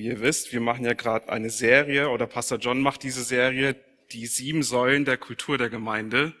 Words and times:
Wie 0.00 0.06
ihr 0.06 0.22
wisst, 0.22 0.54
wir 0.54 0.62
machen 0.62 0.86
ja 0.86 0.94
gerade 0.94 1.28
eine 1.28 1.50
Serie 1.50 2.08
oder 2.08 2.26
Pastor 2.26 2.56
John 2.56 2.80
macht 2.80 3.02
diese 3.02 3.22
Serie, 3.22 3.76
die 4.12 4.24
sieben 4.24 4.62
Säulen 4.62 5.04
der 5.04 5.18
Kultur 5.18 5.58
der 5.58 5.68
Gemeinde. 5.68 6.32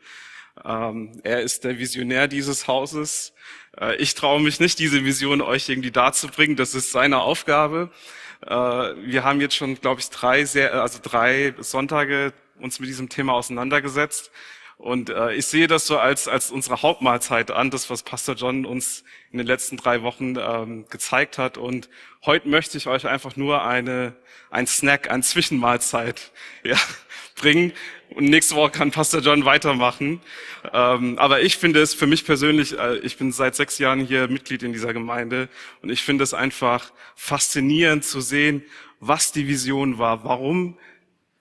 Ähm, 0.64 1.20
er 1.24 1.42
ist 1.42 1.64
der 1.64 1.78
Visionär 1.78 2.26
dieses 2.26 2.68
Hauses. 2.68 3.34
Äh, 3.78 3.96
ich 3.96 4.14
traue 4.14 4.40
mich 4.40 4.60
nicht, 4.60 4.78
diese 4.78 5.04
Vision 5.04 5.42
euch 5.42 5.68
irgendwie 5.68 5.90
darzubringen. 5.90 6.56
Das 6.56 6.74
ist 6.74 6.90
seine 6.90 7.20
Aufgabe. 7.20 7.90
Äh, 8.46 8.50
wir 8.50 9.24
haben 9.24 9.42
jetzt 9.42 9.56
schon, 9.56 9.78
glaube 9.78 10.00
ich, 10.00 10.08
drei, 10.08 10.40
also 10.70 10.98
drei 11.02 11.52
Sonntage 11.58 12.32
uns 12.60 12.80
mit 12.80 12.88
diesem 12.88 13.10
Thema 13.10 13.34
auseinandergesetzt. 13.34 14.30
Und 14.80 15.10
äh, 15.10 15.34
ich 15.34 15.44
sehe 15.44 15.66
das 15.66 15.86
so 15.86 15.98
als, 15.98 16.26
als 16.26 16.50
unsere 16.50 16.80
Hauptmahlzeit 16.80 17.50
an, 17.50 17.70
das, 17.70 17.90
was 17.90 18.02
Pastor 18.02 18.34
John 18.34 18.64
uns 18.64 19.04
in 19.30 19.36
den 19.36 19.46
letzten 19.46 19.76
drei 19.76 20.00
Wochen 20.00 20.36
ähm, 20.40 20.86
gezeigt 20.88 21.36
hat. 21.36 21.58
Und 21.58 21.90
heute 22.24 22.48
möchte 22.48 22.78
ich 22.78 22.86
euch 22.86 23.06
einfach 23.06 23.36
nur 23.36 23.62
eine, 23.62 24.14
ein 24.48 24.66
Snack, 24.66 25.10
ein 25.10 25.22
Zwischenmahlzeit 25.22 26.32
ja, 26.64 26.78
bringen. 27.36 27.74
Und 28.08 28.24
nächste 28.24 28.54
Woche 28.54 28.70
kann 28.70 28.90
Pastor 28.90 29.20
John 29.20 29.44
weitermachen. 29.44 30.22
Ähm, 30.72 31.18
aber 31.18 31.42
ich 31.42 31.58
finde 31.58 31.82
es 31.82 31.92
für 31.92 32.06
mich 32.06 32.24
persönlich, 32.24 32.78
äh, 32.78 32.96
ich 33.00 33.18
bin 33.18 33.32
seit 33.32 33.56
sechs 33.56 33.78
Jahren 33.78 34.00
hier 34.00 34.28
Mitglied 34.28 34.62
in 34.62 34.72
dieser 34.72 34.94
Gemeinde 34.94 35.50
und 35.82 35.90
ich 35.90 36.02
finde 36.02 36.24
es 36.24 36.32
einfach 36.32 36.90
faszinierend 37.16 38.02
zu 38.06 38.22
sehen, 38.22 38.64
was 38.98 39.30
die 39.30 39.46
Vision 39.46 39.98
war, 39.98 40.24
warum 40.24 40.78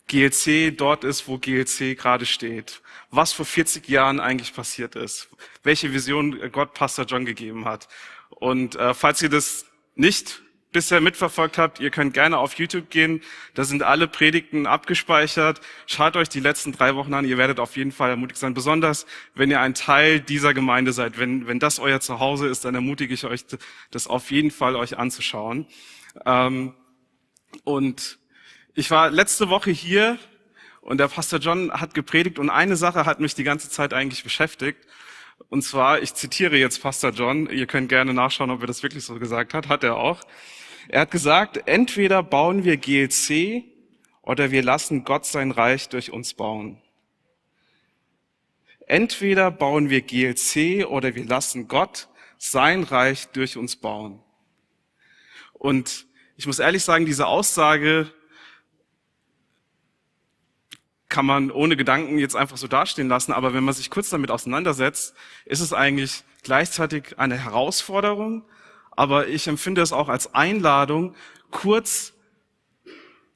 GLC 0.10 0.76
dort 0.76 1.04
ist, 1.04 1.28
wo 1.28 1.38
GLC 1.38 1.96
gerade 1.96 2.26
steht. 2.26 2.82
Was 3.12 3.32
vor 3.32 3.46
40 3.46 3.88
Jahren 3.88 4.20
eigentlich 4.20 4.54
passiert 4.54 4.96
ist. 4.96 5.30
Welche 5.64 5.94
Vision 5.94 6.52
Gott 6.52 6.74
Pastor 6.74 7.06
John 7.06 7.26
gegeben 7.26 7.66
hat. 7.66 7.88
Und 8.30 8.76
äh, 8.76 8.94
falls 8.94 9.22
ihr 9.22 9.30
das 9.30 9.66
nicht 9.96 10.42
bisher 10.72 11.02
mitverfolgt 11.02 11.58
habt, 11.58 11.80
ihr 11.80 11.90
könnt 11.90 12.14
gerne 12.14 12.38
auf 12.38 12.56
YouTube 12.56 12.90
gehen. 12.90 13.22
Da 13.54 13.64
sind 13.64 13.84
alle 13.84 14.08
Predigten 14.08 14.68
abgespeichert. 14.68 15.62
Schaut 15.88 16.16
euch 16.16 16.30
die 16.30 16.40
letzten 16.40 16.72
drei 16.72 16.96
Wochen 16.96 17.14
an. 17.14 17.26
Ihr 17.26 17.38
werdet 17.38 17.60
auf 17.60 17.76
jeden 17.76 17.92
Fall 17.92 18.10
ermutigt 18.10 18.40
sein. 18.40 18.54
Besonders, 18.54 19.06
wenn 19.36 19.50
ihr 19.50 19.62
ein 19.62 19.74
Teil 19.74 20.20
dieser 20.20 20.54
Gemeinde 20.54 20.92
seid. 20.94 21.18
Wenn, 21.18 21.48
wenn 21.48 21.60
das 21.60 21.80
euer 21.80 22.00
Zuhause 22.00 22.48
ist, 22.48 22.66
dann 22.66 22.76
ermutige 22.76 23.14
ich 23.14 23.26
euch, 23.26 23.46
das 23.92 24.08
auf 24.08 24.32
jeden 24.32 24.52
Fall 24.52 24.76
euch 24.76 24.98
anzuschauen. 24.98 25.68
Ähm, 26.26 26.74
und 27.64 28.20
ich 28.76 28.92
war 28.92 29.10
letzte 29.10 29.50
Woche 29.50 29.72
hier 29.72 30.18
und 30.82 31.00
der 31.00 31.08
Pastor 31.08 31.40
John 31.40 31.72
hat 31.72 31.94
gepredigt 31.94 32.40
und 32.40 32.50
eine 32.50 32.76
Sache 32.76 33.06
hat 33.06 33.20
mich 33.20 33.36
die 33.36 33.44
ganze 33.44 33.70
Zeit 33.70 33.94
eigentlich 33.94 34.24
beschäftigt. 34.24 34.80
Und 35.50 35.64
zwar, 35.64 36.02
ich 36.02 36.14
zitiere 36.14 36.58
jetzt 36.58 36.82
Pastor 36.82 37.12
John, 37.12 37.50
ihr 37.50 37.66
könnt 37.66 37.90
gerne 37.90 38.14
nachschauen, 38.14 38.52
ob 38.52 38.62
er 38.62 38.68
das 38.68 38.84
wirklich 38.84 39.04
so 39.04 39.16
gesagt 39.16 39.54
hat, 39.54 39.70
hat 39.70 39.84
er 39.84 39.98
auch. 39.98 40.22
Er 40.88 41.02
hat 41.02 41.12
gesagt, 41.12 41.62
entweder 41.66 42.24
bauen 42.24 42.64
wir 42.64 42.78
GLC 42.78 43.64
oder 44.22 44.52
wir 44.52 44.62
lassen 44.62 45.04
Gott 45.04 45.26
sein 45.26 45.52
Reich 45.52 45.90
durch 45.90 46.12
uns 46.12 46.34
bauen. 46.34 46.82
Entweder 48.88 49.52
bauen 49.52 49.90
wir 49.90 50.02
GLC 50.02 50.86
oder 50.86 51.16
wir 51.16 51.26
lassen 51.26 51.68
Gott 51.68 52.08
sein 52.38 52.84
Reich 52.84 53.28
durch 53.28 53.58
uns 53.58 53.76
bauen. 53.76 54.22
Und 55.54 56.08
ich 56.38 56.48
muss 56.48 56.60
ehrlich 56.60 56.84
sagen, 56.84 57.06
diese 57.06 57.28
Aussage 57.28 58.12
kann 61.10 61.26
man 61.26 61.50
ohne 61.50 61.76
Gedanken 61.76 62.20
jetzt 62.20 62.36
einfach 62.36 62.58
so 62.58 62.68
dastehen 62.68 63.10
lassen, 63.10 63.34
aber 63.34 63.54
wenn 63.54 63.64
man 63.64 63.74
sich 63.74 63.90
kurz 63.90 64.10
damit 64.12 64.30
auseinandersetzt, 64.30 65.16
ist 65.46 65.60
es 65.60 65.74
eigentlich 65.74 66.24
gleichzeitig 66.44 67.18
eine 67.18 67.36
Herausforderung, 67.36 68.46
aber 68.92 69.28
ich 69.28 69.48
empfinde 69.48 69.82
es 69.82 69.92
auch 69.92 70.08
als 70.08 70.34
Einladung, 70.36 71.16
kurz, 71.50 72.14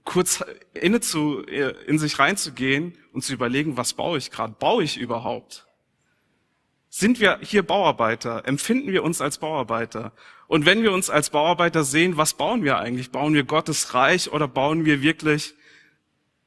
kurz 0.05 0.43
inne 0.73 1.01
zu, 1.01 1.39
in 1.41 1.97
sich 1.97 2.19
reinzugehen 2.19 2.97
und 3.11 3.23
zu 3.23 3.33
überlegen, 3.33 3.75
was 3.75 3.93
baue 3.93 4.19
ich 4.19 4.29
gerade? 4.29 4.53
Baue 4.57 4.83
ich 4.83 4.97
überhaupt? 4.97 5.65
Sind 6.89 7.19
wir 7.19 7.39
hier 7.41 7.63
Bauarbeiter? 7.63 8.45
Empfinden 8.45 8.91
wir 8.91 9.03
uns 9.03 9.19
als 9.19 9.39
Bauarbeiter? 9.39 10.11
Und 10.47 10.67
wenn 10.67 10.83
wir 10.83 10.91
uns 10.91 11.09
als 11.09 11.31
Bauarbeiter 11.31 11.83
sehen, 11.83 12.17
was 12.17 12.35
bauen 12.35 12.63
wir 12.63 12.77
eigentlich? 12.77 13.09
Bauen 13.09 13.33
wir 13.33 13.45
Gottes 13.45 13.95
Reich 13.95 14.31
oder 14.31 14.47
bauen 14.47 14.85
wir 14.85 15.01
wirklich 15.01 15.55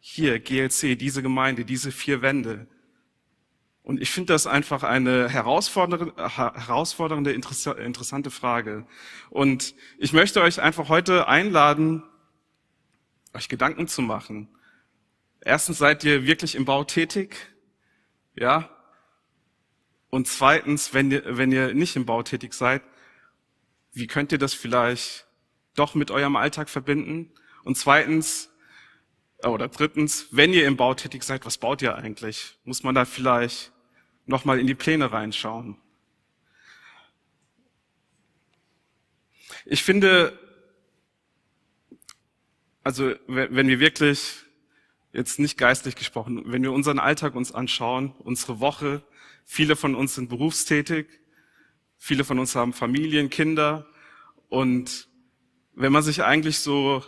hier, 0.09 0.39
GLC, 0.39 0.97
diese 0.97 1.21
Gemeinde, 1.21 1.65
diese 1.65 1.91
vier 1.91 2.23
Wände. 2.23 2.69
Und 3.83 4.01
ich 4.01 4.11
finde 4.11 4.35
das 4.35 4.47
einfach 4.47 4.85
eine 4.85 5.29
herausfordernde, 5.29 7.33
interessante 7.33 8.31
Frage. 8.31 8.87
Und 9.31 9.75
ich 9.99 10.13
möchte 10.13 10.43
euch 10.43 10.63
einfach 10.63 10.89
heute 10.89 11.27
einladen, 11.27 12.05
euch 13.35 13.49
Gedanken 13.49 13.89
zu 13.89 14.01
machen. 14.01 14.49
Erstens 15.41 15.79
seid 15.79 16.05
ihr 16.05 16.25
wirklich 16.25 16.55
im 16.55 16.67
Bau 16.67 16.85
tätig, 16.85 17.37
ja? 18.37 18.71
Und 20.09 20.29
zweitens, 20.29 20.95
wenn 20.95 21.11
ihr, 21.11 21.37
wenn 21.37 21.51
ihr 21.51 21.75
nicht 21.75 21.97
im 21.97 22.07
Bau 22.07 22.23
tätig 22.23 22.55
seid, 22.55 22.83
wie 23.93 24.07
könnt 24.07 24.31
ihr 24.31 24.39
das 24.39 24.55
vielleicht 24.55 25.27
doch 25.75 25.97
mit 25.97 26.13
eurem 26.13 26.37
Alltag 26.37 26.69
verbinden? 26.69 27.33
Und 27.65 27.77
zweitens, 27.77 28.53
oder 29.45 29.69
drittens, 29.69 30.29
wenn 30.31 30.53
ihr 30.53 30.67
im 30.67 30.77
Bau 30.77 30.95
tätig 30.95 31.23
seid, 31.23 31.45
was 31.45 31.59
baut 31.59 31.83
ihr 31.83 31.95
eigentlich? 31.95 32.57
Muss 32.65 32.83
man 32.83 32.95
da 32.95 33.05
vielleicht 33.05 33.73
nochmal 34.25 34.59
in 34.59 34.67
die 34.67 34.75
Pläne 34.75 35.13
reinschauen? 35.13 35.77
Ich 39.65 39.83
finde, 39.83 40.39
also 42.83 43.15
wenn 43.27 43.69
wir 43.69 43.81
wirklich, 43.81 44.45
jetzt 45.13 45.39
nicht 45.39 45.59
geistlich 45.59 45.97
gesprochen, 45.97 46.43
wenn 46.47 46.63
wir 46.63 46.73
unseren 46.73 46.99
Alltag 46.99 47.35
uns 47.35 47.53
anschauen, 47.53 48.15
unsere 48.19 48.61
Woche, 48.61 49.03
viele 49.45 49.75
von 49.75 49.95
uns 49.95 50.15
sind 50.15 50.29
berufstätig, 50.29 51.09
viele 51.99 52.25
von 52.25 52.39
uns 52.39 52.55
haben 52.55 52.73
Familien, 52.73 53.29
Kinder 53.29 53.87
und 54.49 55.09
wenn 55.75 55.93
man 55.93 56.03
sich 56.03 56.23
eigentlich 56.23 56.59
so 56.59 57.03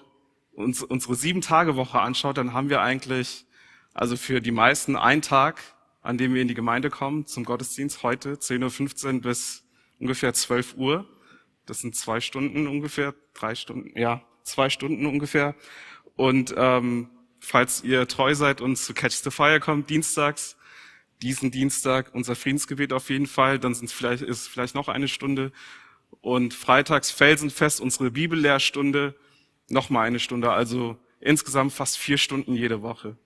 uns 0.58 0.82
unsere 0.82 1.14
Sieben-Tage-Woche 1.14 2.00
anschaut, 2.00 2.36
dann 2.36 2.52
haben 2.52 2.69
wir 2.69 2.80
eigentlich, 2.80 3.46
also 3.94 4.16
für 4.16 4.41
die 4.41 4.50
meisten, 4.50 4.96
einen 4.96 5.22
Tag, 5.22 5.62
an 6.02 6.19
dem 6.19 6.34
wir 6.34 6.42
in 6.42 6.48
die 6.48 6.54
Gemeinde 6.54 6.91
kommen, 6.91 7.26
zum 7.26 7.44
Gottesdienst, 7.44 8.02
heute 8.02 8.34
10.15 8.34 9.14
Uhr 9.14 9.20
bis 9.22 9.64
ungefähr 9.98 10.34
12 10.34 10.74
Uhr. 10.76 11.08
Das 11.66 11.80
sind 11.80 11.94
zwei 11.94 12.20
Stunden 12.20 12.66
ungefähr, 12.66 13.14
drei 13.34 13.54
Stunden, 13.54 13.98
ja, 13.98 14.22
zwei 14.42 14.70
Stunden 14.70 15.06
ungefähr. 15.06 15.54
Und 16.16 16.54
ähm, 16.56 17.10
falls 17.40 17.84
ihr 17.84 18.08
treu 18.08 18.34
seid 18.34 18.60
und 18.60 18.76
zu 18.76 18.94
Catch 18.94 19.22
the 19.22 19.30
Fire 19.30 19.60
kommt, 19.60 19.90
dienstags, 19.90 20.56
diesen 21.22 21.50
Dienstag 21.50 22.14
unser 22.14 22.36
Friedensgebet 22.36 22.92
auf 22.92 23.10
jeden 23.10 23.26
Fall, 23.26 23.58
dann 23.58 23.75
sind 23.75 23.90
vielleicht, 23.90 24.22
ist 24.22 24.48
vielleicht 24.48 24.75
noch 24.75 24.88
eine 24.88 25.08
Stunde. 25.08 25.52
Und 26.20 26.54
freitags 26.54 27.10
Felsenfest, 27.10 27.80
unsere 27.80 28.10
Bibellehrstunde, 28.10 29.14
nochmal 29.68 30.06
eine 30.06 30.20
Stunde, 30.20 30.50
also 30.50 30.98
insgesamt 31.20 31.72
fast 31.72 31.98
vier 31.98 32.18
Stunden 32.18 32.54
jede 32.54 32.82
Woche. 32.82 33.16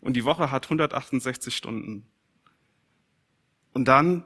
Und 0.00 0.14
die 0.14 0.24
Woche 0.24 0.50
hat 0.50 0.66
168 0.66 1.54
Stunden. 1.54 2.06
Und 3.72 3.86
dann 3.86 4.24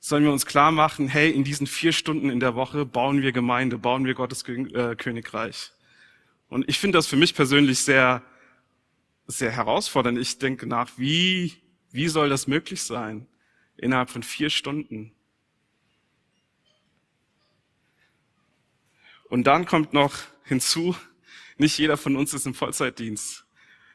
sollen 0.00 0.24
wir 0.24 0.32
uns 0.32 0.44
klar 0.44 0.70
machen, 0.70 1.08
hey, 1.08 1.30
in 1.30 1.44
diesen 1.44 1.66
vier 1.66 1.92
Stunden 1.92 2.28
in 2.28 2.38
der 2.38 2.54
Woche 2.54 2.84
bauen 2.84 3.22
wir 3.22 3.32
Gemeinde, 3.32 3.78
bauen 3.78 4.04
wir 4.04 4.12
Gottes 4.12 4.46
äh, 4.46 4.94
Königreich. 4.96 5.72
Und 6.48 6.68
ich 6.68 6.78
finde 6.78 6.98
das 6.98 7.06
für 7.06 7.16
mich 7.16 7.34
persönlich 7.34 7.78
sehr, 7.78 8.22
sehr 9.26 9.50
herausfordernd. 9.50 10.18
Ich 10.18 10.38
denke 10.38 10.66
nach, 10.66 10.90
wie, 10.98 11.54
wie 11.90 12.08
soll 12.08 12.28
das 12.28 12.46
möglich 12.46 12.82
sein? 12.82 13.26
Innerhalb 13.78 14.10
von 14.10 14.22
vier 14.22 14.50
Stunden. 14.50 15.13
Und 19.34 19.48
dann 19.48 19.66
kommt 19.66 19.92
noch 19.92 20.12
hinzu, 20.44 20.94
nicht 21.58 21.76
jeder 21.76 21.96
von 21.96 22.14
uns 22.14 22.34
ist 22.34 22.46
im 22.46 22.54
Vollzeitdienst. 22.54 23.44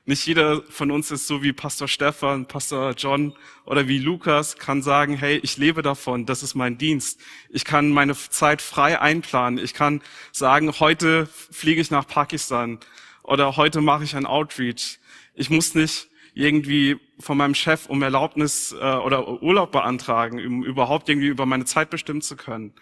Nicht 0.03 0.27
jeder 0.27 0.63
von 0.63 0.91
uns 0.91 1.11
ist 1.11 1.27
so 1.27 1.41
wie 1.41 1.53
Pastor 1.53 1.87
Stefan, 1.87 2.45
Pastor 2.45 2.91
John 2.91 3.33
oder 3.65 3.87
wie 3.87 3.99
Lukas, 3.99 4.57
kann 4.57 4.81
sagen, 4.81 5.15
hey, 5.15 5.39
ich 5.41 5.55
lebe 5.55 5.81
davon, 5.81 6.25
das 6.25 6.43
ist 6.43 6.55
mein 6.55 6.77
Dienst. 6.77 7.21
Ich 7.47 7.63
kann 7.63 7.89
meine 7.89 8.17
Zeit 8.17 8.61
frei 8.61 8.99
einplanen. 8.99 9.63
Ich 9.63 9.73
kann 9.73 10.01
sagen, 10.33 10.77
heute 10.77 11.29
fliege 11.51 11.79
ich 11.79 11.89
nach 11.89 12.05
Pakistan 12.05 12.77
oder 13.23 13.55
heute 13.55 13.79
mache 13.79 14.03
ich 14.03 14.17
ein 14.17 14.25
Outreach. 14.25 14.99
Ich 15.35 15.49
muss 15.49 15.73
nicht 15.73 16.09
irgendwie 16.33 16.99
von 17.17 17.37
meinem 17.37 17.55
Chef 17.55 17.85
um 17.85 18.01
Erlaubnis 18.01 18.73
äh, 18.73 18.75
oder 18.75 19.41
Urlaub 19.41 19.71
beantragen, 19.71 20.45
um 20.45 20.65
überhaupt 20.65 21.07
irgendwie 21.07 21.27
über 21.27 21.45
meine 21.45 21.63
Zeit 21.63 21.89
bestimmen 21.89 22.21
zu 22.21 22.35
können. 22.35 22.73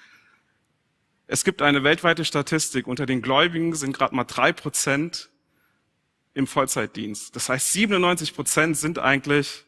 Es 1.27 1.43
gibt 1.43 1.61
eine 1.61 1.83
weltweite 1.83 2.23
Statistik, 2.23 2.87
unter 2.87 3.05
den 3.05 3.21
Gläubigen 3.21 3.75
sind 3.75 3.91
gerade 3.91 4.15
mal 4.15 4.23
drei 4.23 4.53
Prozent 4.53 5.29
im 6.33 6.47
Vollzeitdienst. 6.47 7.35
Das 7.35 7.49
heißt, 7.49 7.73
97 7.73 8.33
Prozent 8.33 8.77
sind 8.77 8.97
eigentlich 8.97 9.65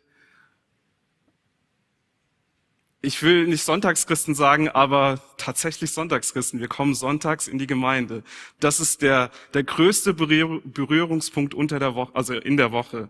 ich 3.01 3.23
will 3.23 3.47
nicht 3.47 3.63
Sonntagschristen 3.63 4.35
sagen, 4.35 4.67
aber 4.67 5.21
tatsächlich 5.37 5.91
Sonntagschristen. 5.91 6.59
Wir 6.59 6.67
kommen 6.67 6.93
sonntags 6.93 7.47
in 7.47 7.57
die 7.57 7.67
Gemeinde. 7.67 8.23
Das 8.59 8.81
ist 8.81 9.01
der, 9.01 9.31
der 9.53 9.63
größte 9.63 10.13
Berührungspunkt 10.13 11.53
unter 11.53 11.79
der 11.79 11.95
Woche, 11.95 12.13
also 12.13 12.33
in 12.33 12.57
der 12.57 12.73
Woche. 12.73 13.09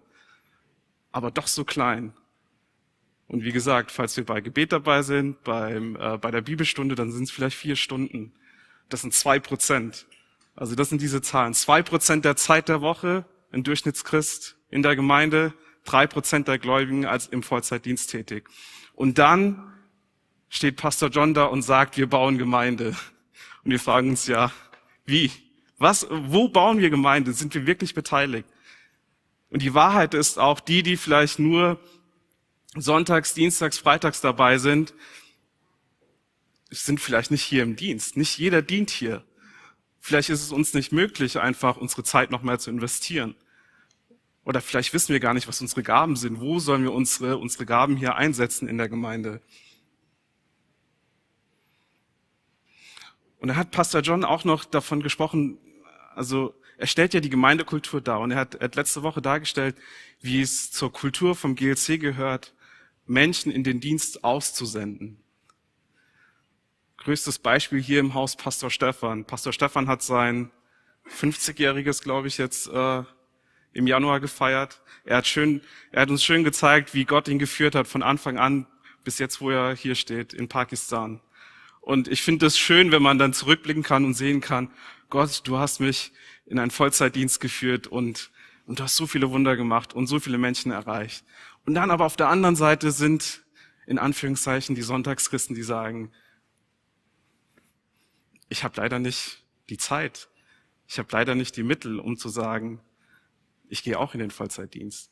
Aber 1.11 1.31
doch 1.31 1.47
so 1.47 1.63
klein. 1.63 2.13
Und 3.29 3.43
wie 3.43 3.51
gesagt, 3.51 3.91
falls 3.91 4.17
wir 4.17 4.25
bei 4.25 4.41
Gebet 4.41 4.71
dabei 4.71 5.03
sind, 5.03 5.43
beim, 5.43 5.95
äh, 5.95 6.17
bei 6.17 6.31
der 6.31 6.41
Bibelstunde, 6.41 6.95
dann 6.95 7.11
sind 7.11 7.23
es 7.23 7.31
vielleicht 7.31 7.55
vier 7.55 7.75
Stunden. 7.75 8.33
Das 8.89 9.01
sind 9.01 9.13
zwei 9.13 9.39
Prozent. 9.39 10.07
Also 10.55 10.73
das 10.73 10.89
sind 10.89 10.99
diese 10.99 11.21
Zahlen. 11.21 11.53
Zwei 11.53 11.83
Prozent 11.83 12.25
der 12.25 12.35
Zeit 12.35 12.69
der 12.69 12.81
Woche, 12.81 13.25
ein 13.51 13.63
Durchschnittschrist 13.63 14.57
in 14.71 14.81
der 14.81 14.95
Gemeinde, 14.95 15.53
drei 15.85 16.07
Prozent 16.07 16.47
der 16.47 16.57
Gläubigen 16.57 17.05
als 17.05 17.27
im 17.27 17.43
Vollzeitdienst 17.43 18.09
tätig. 18.09 18.49
Und 18.95 19.19
dann 19.19 19.73
steht 20.49 20.77
Pastor 20.77 21.09
John 21.09 21.35
da 21.35 21.45
und 21.45 21.61
sagt, 21.61 21.97
wir 21.97 22.09
bauen 22.09 22.39
Gemeinde. 22.39 22.95
Und 23.63 23.71
wir 23.71 23.79
fragen 23.79 24.09
uns 24.09 24.25
ja, 24.25 24.51
wie? 25.05 25.31
Was, 25.77 26.07
wo 26.09 26.49
bauen 26.49 26.79
wir 26.79 26.89
Gemeinde? 26.89 27.33
Sind 27.33 27.53
wir 27.53 27.67
wirklich 27.67 27.93
beteiligt? 27.93 28.49
Und 29.51 29.61
die 29.61 29.75
Wahrheit 29.75 30.15
ist 30.15 30.39
auch, 30.39 30.59
die, 30.59 30.81
die 30.81 30.97
vielleicht 30.97 31.37
nur 31.37 31.79
sonntags, 32.75 33.33
dienstags, 33.33 33.77
freitags 33.77 34.21
dabei 34.21 34.57
sind, 34.57 34.93
sind 36.69 36.99
vielleicht 36.99 37.31
nicht 37.31 37.43
hier 37.43 37.63
im 37.63 37.75
Dienst. 37.75 38.15
Nicht 38.15 38.37
jeder 38.37 38.61
dient 38.61 38.91
hier. 38.91 39.23
Vielleicht 39.99 40.29
ist 40.29 40.43
es 40.43 40.51
uns 40.51 40.73
nicht 40.73 40.91
möglich, 40.91 41.39
einfach 41.39 41.77
unsere 41.77 42.03
Zeit 42.03 42.31
noch 42.31 42.43
mehr 42.43 42.59
zu 42.59 42.69
investieren. 42.69 43.35
Oder 44.45 44.61
vielleicht 44.61 44.93
wissen 44.93 45.13
wir 45.13 45.19
gar 45.19 45.33
nicht, 45.33 45.47
was 45.47 45.61
unsere 45.61 45.83
Gaben 45.83 46.15
sind. 46.15 46.39
Wo 46.39 46.59
sollen 46.59 46.83
wir 46.83 46.93
unsere, 46.93 47.37
unsere 47.37 47.65
Gaben 47.65 47.97
hier 47.97 48.15
einsetzen 48.15 48.67
in 48.67 48.77
der 48.77 48.89
Gemeinde? 48.89 49.41
Und 53.39 53.49
da 53.49 53.55
hat 53.55 53.71
Pastor 53.71 54.01
John 54.01 54.23
auch 54.23 54.43
noch 54.43 54.65
davon 54.65 55.01
gesprochen, 55.01 55.57
also 56.13 56.53
er 56.77 56.87
stellt 56.87 57.13
ja 57.13 57.19
die 57.19 57.29
Gemeindekultur 57.29 58.01
dar 58.01 58.19
und 58.19 58.31
er 58.31 58.37
hat, 58.37 58.55
er 58.55 58.65
hat 58.65 58.75
letzte 58.75 59.03
Woche 59.03 59.21
dargestellt, 59.21 59.75
wie 60.21 60.41
es 60.41 60.71
zur 60.71 60.91
Kultur 60.91 61.35
vom 61.35 61.55
GLC 61.55 61.99
gehört, 61.99 62.53
Menschen 63.09 63.51
in 63.51 63.63
den 63.63 63.79
Dienst 63.79 64.23
auszusenden. 64.23 65.17
Größtes 66.97 67.39
Beispiel 67.39 67.81
hier 67.81 67.99
im 67.99 68.13
Haus 68.13 68.35
Pastor 68.35 68.69
Stefan. 68.69 69.25
Pastor 69.25 69.51
Stefan 69.51 69.87
hat 69.87 70.03
sein 70.03 70.51
50-jähriges, 71.19 72.03
glaube 72.03 72.27
ich, 72.27 72.37
jetzt 72.37 72.67
äh, 72.67 73.03
im 73.73 73.87
Januar 73.87 74.19
gefeiert. 74.19 74.81
Er 75.05 75.17
hat 75.17 75.27
schön, 75.27 75.61
er 75.91 76.03
hat 76.03 76.09
uns 76.11 76.23
schön 76.23 76.43
gezeigt, 76.43 76.93
wie 76.93 77.05
Gott 77.05 77.27
ihn 77.27 77.39
geführt 77.39 77.73
hat 77.73 77.87
von 77.87 78.03
Anfang 78.03 78.37
an 78.37 78.67
bis 79.03 79.17
jetzt, 79.17 79.41
wo 79.41 79.49
er 79.49 79.75
hier 79.75 79.95
steht 79.95 80.33
in 80.33 80.47
Pakistan. 80.47 81.19
Und 81.81 82.07
ich 82.07 82.21
finde 82.21 82.45
es 82.45 82.59
schön, 82.59 82.91
wenn 82.91 83.01
man 83.01 83.17
dann 83.17 83.33
zurückblicken 83.33 83.81
kann 83.81 84.05
und 84.05 84.13
sehen 84.13 84.39
kann, 84.39 84.69
Gott, 85.09 85.41
du 85.45 85.57
hast 85.57 85.79
mich 85.79 86.11
in 86.45 86.59
einen 86.59 86.69
Vollzeitdienst 86.69 87.39
geführt 87.39 87.87
und, 87.87 88.29
und 88.67 88.77
du 88.77 88.83
hast 88.83 88.97
so 88.97 89.07
viele 89.07 89.31
Wunder 89.31 89.55
gemacht 89.55 89.95
und 89.95 90.05
so 90.05 90.19
viele 90.19 90.37
Menschen 90.37 90.71
erreicht. 90.71 91.23
Und 91.69 91.75
dann 91.75 91.91
aber 91.91 92.07
auf 92.07 92.15
der 92.15 92.29
anderen 92.29 92.55
Seite 92.55 92.89
sind 92.89 93.43
in 93.85 93.99
Anführungszeichen 93.99 94.73
die 94.73 94.81
Sonntagschristen, 94.81 95.55
die 95.55 95.61
sagen, 95.61 96.11
ich 98.49 98.63
habe 98.63 98.81
leider 98.81 98.97
nicht 98.97 99.45
die 99.69 99.77
Zeit, 99.77 100.29
ich 100.87 100.97
habe 100.97 101.09
leider 101.11 101.35
nicht 101.35 101.55
die 101.55 101.61
Mittel, 101.61 101.99
um 101.99 102.17
zu 102.17 102.27
sagen, 102.27 102.81
ich 103.67 103.83
gehe 103.83 103.99
auch 103.99 104.15
in 104.15 104.19
den 104.19 104.31
Vollzeitdienst. 104.31 105.11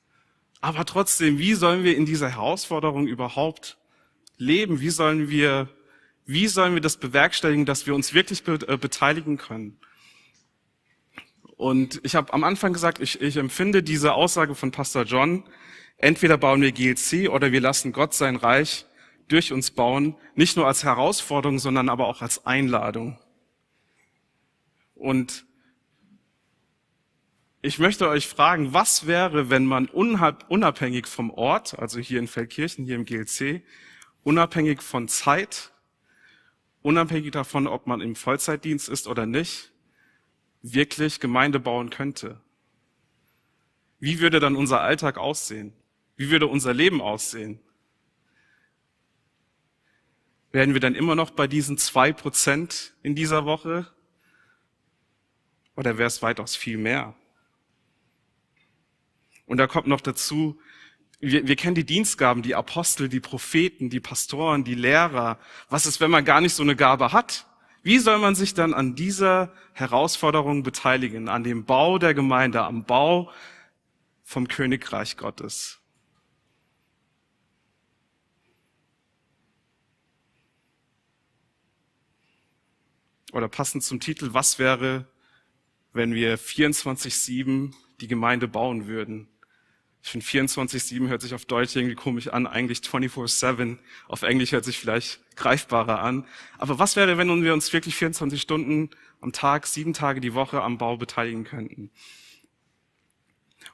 Aber 0.60 0.84
trotzdem, 0.86 1.38
wie 1.38 1.54
sollen 1.54 1.84
wir 1.84 1.96
in 1.96 2.08
dieser 2.08 2.32
Herausforderung 2.32 3.06
überhaupt 3.06 3.78
leben? 4.38 4.80
Wie 4.80 4.90
sollen 4.90 5.30
wir 5.30 5.70
wie 6.26 6.48
sollen 6.48 6.74
wir 6.74 6.82
das 6.82 6.98
bewerkstelligen, 6.98 7.68
dass 7.68 7.86
wir 7.86 7.94
uns 7.94 8.16
wirklich 8.16 8.44
be 8.44 8.58
äh, 8.68 8.78
beteiligen 8.78 9.38
können? 9.38 9.78
Und 11.56 12.02
ich 12.04 12.16
habe 12.16 12.34
am 12.34 12.44
Anfang 12.44 12.74
gesagt, 12.74 13.00
ich, 13.00 13.22
ich 13.22 13.38
empfinde 13.38 13.84
diese 13.84 14.16
Aussage 14.16 14.56
von 14.56 14.72
Pastor 14.72 15.04
John, 15.04 15.44
entweder 15.98 16.38
bauen 16.38 16.62
wir 16.62 16.72
GLC 16.72 17.30
oder 17.30 17.52
wir 17.52 17.62
lassen 17.62 17.92
Gott 17.92 18.14
sein 18.14 18.36
Reich 18.36 18.86
durch 19.28 19.52
uns 19.52 19.72
bauen, 19.72 20.16
nicht 20.36 20.56
nur 20.56 20.68
als 20.68 20.84
Herausforderung, 20.84 21.60
sondern 21.60 21.90
aber 21.90 22.08
auch 22.08 22.22
als 22.22 22.46
Einladung. 22.46 23.20
Und 24.96 25.46
ich 27.62 27.80
möchte 27.80 28.08
euch 28.08 28.28
fragen, 28.28 28.74
was 28.74 29.08
wäre, 29.08 29.50
wenn 29.50 29.66
man 29.66 29.88
unabhängig 29.88 31.08
vom 31.08 31.32
Ort, 31.32 31.78
also 31.78 32.00
hier 32.00 32.20
in 32.20 32.28
Feldkirchen, 32.28 32.86
hier 32.86 32.96
im 32.96 33.06
GLC, 33.06 33.64
unabhängig 34.24 34.82
von 34.82 35.08
Zeit, 35.08 35.74
unabhängig 36.82 37.32
davon, 37.32 37.68
ob 37.68 37.88
man 37.88 38.00
im 38.00 38.16
Vollzeitdienst 38.16 38.88
ist 38.88 39.08
oder 39.08 39.26
nicht, 39.26 39.74
wirklich 40.62 41.20
Gemeinde 41.20 41.60
bauen 41.60 41.90
könnte? 41.90 42.40
Wie 44.00 44.20
würde 44.20 44.40
dann 44.40 44.56
unser 44.56 44.82
Alltag 44.82 45.18
aussehen? 45.18 45.74
Wie 46.18 46.32
würde 46.32 46.48
unser 46.48 46.74
Leben 46.74 47.00
aussehen? 47.00 47.60
Wären 50.52 50.74
wir 50.74 50.82
dann 50.82 50.96
immer 50.96 51.16
noch 51.16 51.30
bei 51.30 51.48
diesen 51.48 51.78
zwei 51.78 52.12
Prozent 52.12 52.96
in 53.04 53.16
dieser 53.16 53.46
Woche? 53.46 53.88
Oder 55.76 56.00
wäre 56.00 56.08
es 56.08 56.24
weitaus 56.24 56.56
viel 56.56 56.78
mehr? 56.78 57.16
Und 59.46 59.58
da 59.58 59.68
kommt 59.68 59.88
noch 59.88 60.02
dazu, 60.02 60.60
wir, 61.20 61.48
wir 61.48 61.56
kennen 61.56 61.76
die 61.76 61.86
Dienstgaben, 61.86 62.42
die 62.42 62.56
Apostel, 62.56 63.10
die 63.10 63.20
Propheten, 63.20 63.90
die 63.90 64.00
Pastoren, 64.00 64.64
die 64.64 64.76
Lehrer. 64.76 65.40
Was 65.70 65.86
ist, 65.86 66.00
wenn 66.00 66.12
man 66.12 66.26
gar 66.26 66.42
nicht 66.42 66.54
so 66.54 66.64
eine 66.64 66.76
Gabe 66.76 67.12
hat? 67.12 67.46
Wie 67.84 68.00
soll 68.00 68.18
man 68.18 68.36
sich 68.36 68.54
dann 68.54 68.74
an 68.74 68.96
dieser 68.96 69.54
Herausforderung 69.74 70.64
beteiligen, 70.64 71.30
an 71.30 71.44
dem 71.44 71.66
Bau 71.66 72.00
der 72.00 72.14
Gemeinde, 72.14 72.64
am 72.64 72.84
Bau 72.84 73.32
vom 74.24 74.48
Königreich 74.48 75.18
Gottes? 75.18 75.80
Oder 83.38 83.50
passend 83.50 83.84
zum 83.84 84.00
Titel, 84.00 84.30
was 84.32 84.58
wäre, 84.58 85.06
wenn 85.94 86.16
wir 86.16 86.40
24-7 86.40 87.72
die 88.02 88.08
Gemeinde 88.08 88.48
bauen 88.48 88.88
würden? 88.88 89.28
Ich 90.02 90.10
finde 90.10 90.26
24-7 90.26 91.08
hört 91.08 91.22
sich 91.22 91.36
auf 91.36 91.46
Deutsch 91.46 91.76
irgendwie 91.76 91.94
komisch 91.94 92.30
an, 92.30 92.48
eigentlich 92.48 92.80
24-7. 92.80 93.78
Auf 94.08 94.24
Englisch 94.24 94.54
hört 94.54 94.66
sich 94.66 94.80
vielleicht 94.80 95.20
greifbarer 95.36 96.02
an. 96.02 96.26
Aber 96.58 96.80
was 96.80 96.96
wäre, 96.96 97.20
wenn 97.20 97.44
wir 97.44 97.54
uns 97.54 97.72
wirklich 97.74 97.96
24 97.96 98.42
Stunden 98.42 98.90
am 99.22 99.34
Tag, 99.34 99.68
sieben 99.68 99.94
Tage 99.94 100.20
die 100.20 100.34
Woche 100.34 100.64
am 100.64 100.80
Bau 100.80 100.98
beteiligen 100.98 101.44
könnten? 101.44 101.92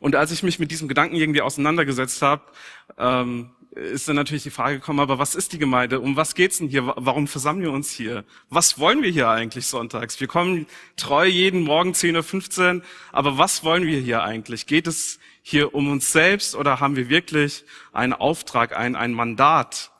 Und 0.01 0.17
als 0.17 0.33
ich 0.33 0.43
mich 0.43 0.59
mit 0.59 0.71
diesem 0.71 0.89
Gedanken 0.89 1.15
irgendwie 1.15 1.41
auseinandergesetzt 1.41 2.21
habe, 2.21 2.51
ähm, 2.97 3.51
ist 3.75 4.07
dann 4.07 4.15
natürlich 4.15 4.43
die 4.43 4.51
Frage 4.51 4.75
gekommen, 4.79 4.99
aber 4.99 5.17
was 5.17 5.33
ist 5.33 5.51
die 5.51 5.57
Gemeinde? 5.57 5.99
Um 5.99 6.15
was 6.15 6.35
geht's 6.35 6.59
denn 6.59 6.67
hier? 6.67 6.93
Warum 6.95 7.27
versammeln 7.27 7.63
wir 7.63 7.71
uns 7.71 7.89
hier? 7.89 8.23
Was 8.49 8.77
wollen 8.77 9.01
wir 9.01 9.09
hier 9.09 9.29
eigentlich 9.29 9.65
sonntags? 9.65 10.19
Wir 10.19 10.27
kommen 10.27 10.67
treu 10.95 11.25
jeden 11.25 11.61
Morgen 11.63 11.93
10.15 11.93 12.75
Uhr, 12.77 12.81
aber 13.11 13.37
was 13.39 13.63
wollen 13.63 13.87
wir 13.87 13.99
hier 13.99 14.23
eigentlich? 14.23 14.67
Geht 14.67 14.85
es 14.85 15.19
hier 15.41 15.73
um 15.73 15.91
uns 15.91 16.11
selbst 16.11 16.55
oder 16.55 16.79
haben 16.79 16.95
wir 16.95 17.09
wirklich 17.09 17.65
einen 17.93 18.13
Auftrag, 18.13 18.77
ein, 18.77 18.95
ein 18.95 19.11
Mandat? 19.11 19.91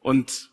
Und 0.00 0.50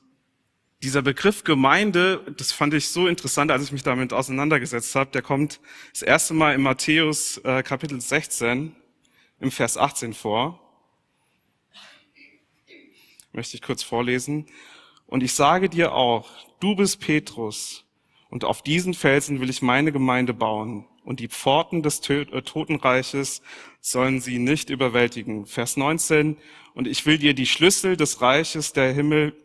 dieser 0.83 1.01
Begriff 1.01 1.45
Gemeinde, 1.45 2.21
das 2.37 2.51
fand 2.51 2.73
ich 2.73 2.89
so 2.89 3.07
interessant, 3.07 3.49
als 3.51 3.63
ich 3.63 3.71
mich 3.71 3.83
damit 3.83 4.11
auseinandergesetzt 4.11 4.95
habe, 4.95 5.11
der 5.11 5.21
kommt 5.21 5.61
das 5.93 6.01
erste 6.01 6.33
Mal 6.33 6.53
in 6.53 6.61
Matthäus 6.61 7.37
äh, 7.45 7.63
Kapitel 7.63 8.01
16 8.01 8.75
im 9.39 9.51
Vers 9.51 9.77
18 9.77 10.13
vor. 10.13 10.60
Möchte 13.33 13.55
ich 13.55 13.61
kurz 13.61 13.83
vorlesen. 13.83 14.47
Und 15.07 15.23
ich 15.23 15.33
sage 15.33 15.69
dir 15.69 15.93
auch, 15.93 16.29
du 16.59 16.75
bist 16.75 16.99
Petrus, 16.99 17.85
und 18.31 18.45
auf 18.45 18.63
diesen 18.63 18.93
Felsen 18.93 19.41
will 19.41 19.49
ich 19.49 19.61
meine 19.61 19.91
Gemeinde 19.91 20.33
bauen 20.33 20.87
und 21.03 21.19
die 21.19 21.27
Pforten 21.27 21.83
des 21.83 21.99
äh, 22.09 22.25
Totenreiches 22.25 23.41
sollen 23.81 24.21
sie 24.21 24.39
nicht 24.39 24.69
überwältigen. 24.69 25.45
Vers 25.45 25.75
19, 25.75 26.37
und 26.73 26.87
ich 26.87 27.05
will 27.05 27.17
dir 27.17 27.33
die 27.33 27.45
Schlüssel 27.45 27.97
des 27.97 28.21
Reiches 28.21 28.71
der 28.71 28.93
Himmel 28.93 29.35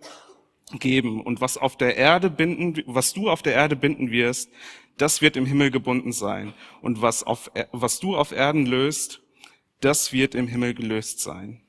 geben 0.78 1.20
und 1.20 1.40
was 1.40 1.58
auf 1.58 1.76
der 1.76 1.96
Erde 1.96 2.30
binden, 2.30 2.80
was 2.86 3.12
du 3.12 3.28
auf 3.28 3.42
der 3.42 3.54
Erde 3.54 3.74
binden 3.74 4.12
wirst, 4.12 4.50
das 4.98 5.20
wird 5.20 5.36
im 5.36 5.46
Himmel 5.46 5.72
gebunden 5.72 6.12
sein 6.12 6.54
und 6.80 7.02
was 7.02 7.24
auf, 7.24 7.50
was 7.72 7.98
du 7.98 8.16
auf 8.16 8.30
Erden 8.30 8.66
löst, 8.66 9.20
das 9.80 10.12
wird 10.12 10.36
im 10.36 10.46
Himmel 10.46 10.74
gelöst 10.74 11.20
sein. 11.20 11.60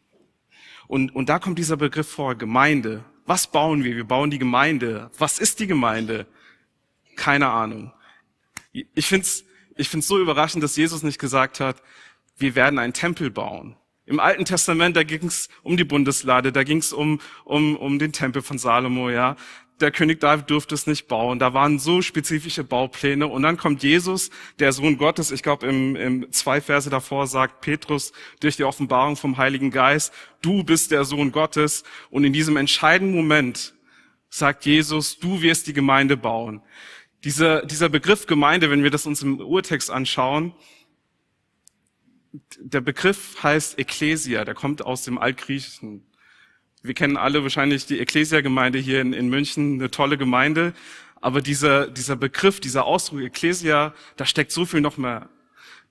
Und, 0.87 1.15
und 1.15 1.29
da 1.29 1.39
kommt 1.39 1.59
dieser 1.59 1.77
Begriff 1.77 2.09
vor, 2.09 2.35
Gemeinde. 2.35 3.03
Was 3.25 3.47
bauen 3.47 3.83
wir? 3.83 3.95
Wir 3.95 4.05
bauen 4.05 4.29
die 4.29 4.39
Gemeinde. 4.39 5.11
Was 5.17 5.39
ist 5.39 5.59
die 5.59 5.67
Gemeinde? 5.67 6.27
Keine 7.15 7.49
Ahnung. 7.49 7.91
Ich 8.71 9.05
find's 9.05 9.43
ich 9.77 9.89
finde 9.89 10.01
es 10.01 10.07
so 10.07 10.19
überraschend, 10.19 10.63
dass 10.63 10.75
Jesus 10.75 11.03
nicht 11.03 11.19
gesagt 11.19 11.59
hat, 11.59 11.81
wir 12.37 12.55
werden 12.55 12.79
einen 12.79 12.93
Tempel 12.93 13.29
bauen. 13.29 13.75
Im 14.05 14.19
Alten 14.19 14.45
Testament, 14.45 14.95
da 14.95 15.03
ging 15.03 15.25
es 15.25 15.49
um 15.63 15.77
die 15.77 15.83
Bundeslade, 15.83 16.51
da 16.51 16.63
ging 16.63 16.77
es 16.77 16.93
um, 16.93 17.19
um, 17.43 17.75
um 17.75 17.99
den 17.99 18.13
Tempel 18.13 18.41
von 18.41 18.57
Salomo, 18.57 19.09
ja. 19.09 19.35
Der 19.79 19.91
König 19.91 20.19
David 20.19 20.49
durfte 20.49 20.73
es 20.73 20.87
nicht 20.87 21.07
bauen. 21.07 21.37
Da 21.37 21.53
waren 21.53 21.77
so 21.77 22.01
spezifische 22.01 22.63
Baupläne. 22.63 23.27
Und 23.27 23.43
dann 23.43 23.57
kommt 23.57 23.83
Jesus, 23.83 24.31
der 24.59 24.73
Sohn 24.73 24.97
Gottes. 24.97 25.31
Ich 25.31 25.43
glaube, 25.43 25.67
im, 25.67 25.95
im 25.95 26.31
zwei 26.31 26.61
Verse 26.61 26.89
davor 26.89 27.27
sagt 27.27 27.61
Petrus 27.61 28.11
durch 28.39 28.57
die 28.57 28.63
Offenbarung 28.63 29.15
vom 29.15 29.37
Heiligen 29.37 29.69
Geist, 29.69 30.13
du 30.41 30.63
bist 30.63 30.91
der 30.91 31.05
Sohn 31.05 31.31
Gottes. 31.31 31.83
Und 32.09 32.23
in 32.23 32.33
diesem 32.33 32.57
entscheidenden 32.57 33.15
Moment 33.15 33.75
sagt 34.29 34.65
Jesus, 34.65 35.19
du 35.19 35.41
wirst 35.41 35.67
die 35.67 35.73
Gemeinde 35.73 36.17
bauen. 36.17 36.61
Dieser, 37.23 37.65
dieser 37.65 37.89
Begriff 37.89 38.25
Gemeinde, 38.25 38.69
wenn 38.69 38.83
wir 38.83 38.91
das 38.91 39.05
uns 39.05 39.21
im 39.21 39.39
Urtext 39.39 39.91
anschauen, 39.91 40.53
der 42.59 42.81
Begriff 42.81 43.41
heißt 43.41 43.79
Ecclesia, 43.79 44.45
der 44.45 44.53
kommt 44.53 44.85
aus 44.85 45.03
dem 45.03 45.17
Altgriechischen. 45.17 46.05
Wir 46.87 46.93
kennen 46.93 47.17
alle 47.17 47.43
wahrscheinlich 47.43 47.85
die 47.85 47.99
Ecclesia-Gemeinde 47.99 48.79
hier 48.79 49.01
in, 49.01 49.11
in 49.11 49.27
München, 49.27 49.73
eine 49.73 49.91
tolle 49.91 50.17
Gemeinde. 50.17 50.73
Aber 51.19 51.41
dieser, 51.41 51.87
dieser 51.87 52.15
Begriff, 52.15 52.61
dieser 52.61 52.85
Ausdruck 52.85 53.21
Ecclesia, 53.21 53.93
da 54.15 54.25
steckt 54.25 54.53
so 54.53 54.65
viel 54.65 54.79
noch 54.79 54.97
mehr. 54.97 55.27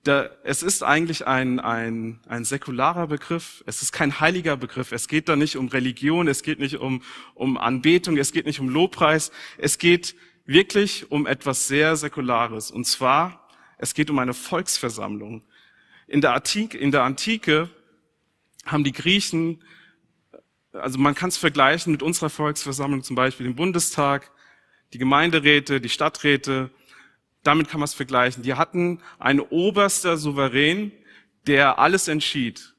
Da, 0.03 0.29
es 0.43 0.63
ist 0.63 0.83
eigentlich 0.83 1.27
ein, 1.27 1.59
ein, 1.59 2.19
ein 2.27 2.45
säkularer 2.45 3.07
Begriff. 3.07 3.63
Es 3.67 3.83
ist 3.83 3.91
kein 3.91 4.19
heiliger 4.19 4.57
Begriff. 4.57 4.91
Es 4.91 5.07
geht 5.07 5.29
da 5.29 5.35
nicht 5.35 5.55
um 5.55 5.67
Religion. 5.67 6.27
Es 6.27 6.41
geht 6.41 6.59
nicht 6.59 6.77
um, 6.77 7.03
um 7.35 7.57
Anbetung. 7.57 8.17
Es 8.17 8.31
geht 8.31 8.47
nicht 8.47 8.59
um 8.59 8.69
Lobpreis. 8.69 9.31
Es 9.57 9.77
geht 9.77 10.15
wirklich 10.45 11.11
um 11.11 11.27
etwas 11.27 11.67
sehr 11.67 11.95
Säkulares. 11.95 12.71
Und 12.71 12.85
zwar, 12.85 13.47
es 13.77 13.93
geht 13.93 14.09
um 14.09 14.17
eine 14.17 14.33
Volksversammlung. 14.33 15.43
In 16.07 16.21
der 16.21 16.33
Antike, 16.33 16.77
in 16.77 16.91
der 16.91 17.03
Antike 17.03 17.69
haben 18.65 18.83
die 18.83 18.93
Griechen, 18.93 19.61
also 20.81 20.99
man 20.99 21.15
kann 21.15 21.29
es 21.29 21.37
vergleichen 21.37 21.91
mit 21.91 22.03
unserer 22.03 22.29
Volksversammlung, 22.29 23.03
zum 23.03 23.15
Beispiel 23.15 23.45
dem 23.45 23.55
Bundestag, 23.55 24.31
die 24.93 24.97
Gemeinderäte, 24.97 25.81
die 25.81 25.89
Stadträte, 25.89 26.69
damit 27.43 27.69
kann 27.69 27.79
man 27.79 27.85
es 27.85 27.93
vergleichen. 27.93 28.43
Die 28.43 28.55
hatten 28.55 29.01
einen 29.19 29.39
oberster 29.39 30.17
Souverän, 30.17 30.91
der 31.45 31.79
alles 31.79 32.07
entschied. 32.07 32.73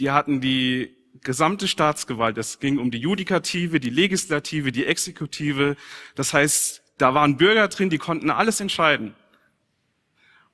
Die 0.00 0.10
hatten 0.10 0.40
die 0.40 0.96
gesamte 1.20 1.68
Staatsgewalt. 1.68 2.36
Es 2.38 2.58
ging 2.58 2.78
um 2.78 2.90
die 2.90 2.98
Judikative, 2.98 3.80
die 3.80 3.90
Legislative, 3.90 4.72
die 4.72 4.86
Exekutive. 4.86 5.76
Das 6.14 6.34
heißt, 6.34 6.82
da 6.98 7.14
waren 7.14 7.36
Bürger 7.36 7.68
drin, 7.68 7.90
die 7.90 7.98
konnten 7.98 8.30
alles 8.30 8.60
entscheiden. 8.60 9.14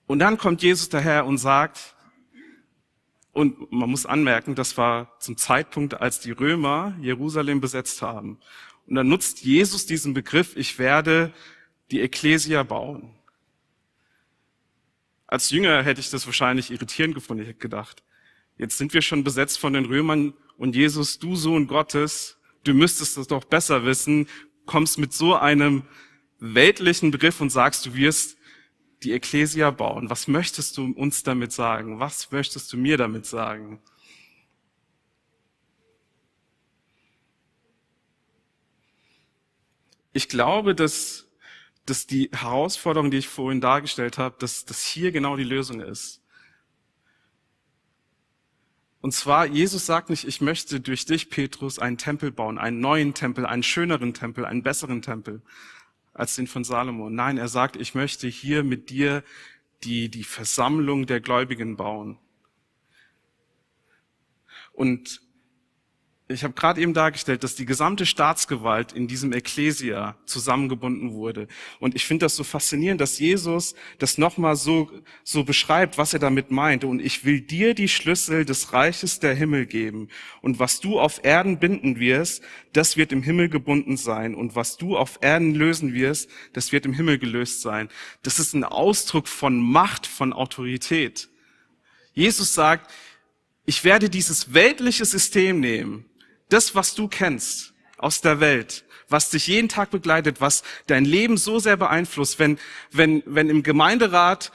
Und 0.06 0.18
dann 0.18 0.38
kommt 0.38 0.62
Jesus 0.62 0.88
daher 0.88 1.26
und 1.26 1.38
sagt, 1.38 1.94
und 3.38 3.70
man 3.70 3.88
muss 3.88 4.04
anmerken, 4.04 4.56
das 4.56 4.76
war 4.76 5.16
zum 5.20 5.36
Zeitpunkt, 5.36 6.00
als 6.00 6.18
die 6.18 6.32
Römer 6.32 6.96
Jerusalem 7.00 7.60
besetzt 7.60 8.02
haben. 8.02 8.40
Und 8.88 8.96
dann 8.96 9.06
nutzt 9.06 9.44
Jesus 9.44 9.86
diesen 9.86 10.12
Begriff, 10.12 10.56
ich 10.56 10.80
werde 10.80 11.32
die 11.92 12.00
Ekklesia 12.00 12.64
bauen. 12.64 13.14
Als 15.28 15.50
Jünger 15.50 15.84
hätte 15.84 16.00
ich 16.00 16.10
das 16.10 16.26
wahrscheinlich 16.26 16.72
irritierend 16.72 17.14
gefunden. 17.14 17.44
Ich 17.44 17.50
hätte 17.50 17.60
gedacht, 17.60 18.02
jetzt 18.56 18.76
sind 18.76 18.92
wir 18.92 19.02
schon 19.02 19.22
besetzt 19.22 19.60
von 19.60 19.72
den 19.72 19.84
Römern 19.84 20.34
und 20.56 20.74
Jesus, 20.74 21.20
du 21.20 21.36
Sohn 21.36 21.68
Gottes, 21.68 22.38
du 22.64 22.74
müsstest 22.74 23.18
das 23.18 23.28
doch 23.28 23.44
besser 23.44 23.84
wissen, 23.84 24.26
kommst 24.66 24.98
mit 24.98 25.12
so 25.12 25.36
einem 25.36 25.84
weltlichen 26.40 27.12
Begriff 27.12 27.40
und 27.40 27.50
sagst, 27.50 27.86
du 27.86 27.94
wirst 27.94 28.36
die 29.02 29.12
Ekklesia 29.12 29.70
bauen. 29.70 30.10
Was 30.10 30.28
möchtest 30.28 30.76
du 30.76 30.92
uns 30.92 31.22
damit 31.22 31.52
sagen? 31.52 32.00
Was 32.00 32.30
möchtest 32.30 32.72
du 32.72 32.76
mir 32.76 32.96
damit 32.96 33.26
sagen? 33.26 33.80
Ich 40.12 40.28
glaube, 40.28 40.74
dass, 40.74 41.28
dass 41.86 42.06
die 42.06 42.30
Herausforderung, 42.32 43.10
die 43.10 43.18
ich 43.18 43.28
vorhin 43.28 43.60
dargestellt 43.60 44.18
habe, 44.18 44.36
dass, 44.38 44.64
dass 44.64 44.84
hier 44.84 45.12
genau 45.12 45.36
die 45.36 45.44
Lösung 45.44 45.80
ist. 45.80 46.22
Und 49.00 49.12
zwar, 49.12 49.46
Jesus 49.46 49.86
sagt 49.86 50.10
nicht, 50.10 50.26
ich 50.26 50.40
möchte 50.40 50.80
durch 50.80 51.04
dich, 51.06 51.30
Petrus, 51.30 51.78
einen 51.78 51.98
Tempel 51.98 52.32
bauen, 52.32 52.58
einen 52.58 52.80
neuen 52.80 53.14
Tempel, 53.14 53.46
einen 53.46 53.62
schöneren 53.62 54.12
Tempel, 54.12 54.44
einen 54.44 54.64
besseren 54.64 55.02
Tempel, 55.02 55.40
als 56.18 56.34
den 56.34 56.48
von 56.48 56.64
Salomo. 56.64 57.08
Nein, 57.08 57.38
er 57.38 57.48
sagt, 57.48 57.76
ich 57.76 57.94
möchte 57.94 58.26
hier 58.26 58.64
mit 58.64 58.90
dir 58.90 59.22
die, 59.84 60.08
die 60.08 60.24
Versammlung 60.24 61.06
der 61.06 61.20
Gläubigen 61.20 61.76
bauen. 61.76 62.18
Und 64.72 65.22
ich 66.30 66.44
habe 66.44 66.52
gerade 66.52 66.82
eben 66.82 66.92
dargestellt, 66.92 67.42
dass 67.42 67.54
die 67.54 67.64
gesamte 67.64 68.04
Staatsgewalt 68.04 68.92
in 68.92 69.08
diesem 69.08 69.32
Ekklesia 69.32 70.14
zusammengebunden 70.26 71.14
wurde. 71.14 71.48
Und 71.80 71.94
ich 71.94 72.04
finde 72.04 72.26
das 72.26 72.36
so 72.36 72.44
faszinierend, 72.44 73.00
dass 73.00 73.18
Jesus 73.18 73.74
das 73.98 74.18
nochmal 74.18 74.54
so, 74.54 74.90
so 75.24 75.42
beschreibt, 75.44 75.96
was 75.96 76.12
er 76.12 76.18
damit 76.18 76.50
meint. 76.50 76.84
Und 76.84 77.00
ich 77.00 77.24
will 77.24 77.40
dir 77.40 77.72
die 77.72 77.88
Schlüssel 77.88 78.44
des 78.44 78.74
Reiches 78.74 79.20
der 79.20 79.34
Himmel 79.34 79.64
geben. 79.64 80.08
Und 80.42 80.58
was 80.58 80.80
du 80.80 81.00
auf 81.00 81.24
Erden 81.24 81.58
binden 81.58 81.98
wirst, 81.98 82.42
das 82.74 82.98
wird 82.98 83.10
im 83.12 83.22
Himmel 83.22 83.48
gebunden 83.48 83.96
sein. 83.96 84.34
Und 84.34 84.54
was 84.54 84.76
du 84.76 84.98
auf 84.98 85.20
Erden 85.22 85.54
lösen 85.54 85.94
wirst, 85.94 86.28
das 86.52 86.72
wird 86.72 86.84
im 86.84 86.92
Himmel 86.92 87.18
gelöst 87.18 87.62
sein. 87.62 87.88
Das 88.22 88.38
ist 88.38 88.52
ein 88.52 88.64
Ausdruck 88.64 89.28
von 89.28 89.58
Macht, 89.58 90.06
von 90.06 90.34
Autorität. 90.34 91.30
Jesus 92.12 92.52
sagt, 92.52 92.90
ich 93.64 93.82
werde 93.82 94.10
dieses 94.10 94.52
weltliche 94.52 95.06
System 95.06 95.60
nehmen 95.60 96.04
das, 96.48 96.74
was 96.74 96.94
du 96.94 97.08
kennst 97.08 97.74
aus 97.96 98.20
der 98.20 98.40
Welt, 98.40 98.84
was 99.08 99.30
dich 99.30 99.46
jeden 99.46 99.68
Tag 99.68 99.90
begleitet, 99.90 100.40
was 100.40 100.62
dein 100.86 101.04
Leben 101.04 101.36
so 101.36 101.58
sehr 101.58 101.76
beeinflusst, 101.76 102.38
wenn, 102.38 102.58
wenn, 102.90 103.22
wenn 103.26 103.50
im 103.50 103.62
Gemeinderat 103.62 104.52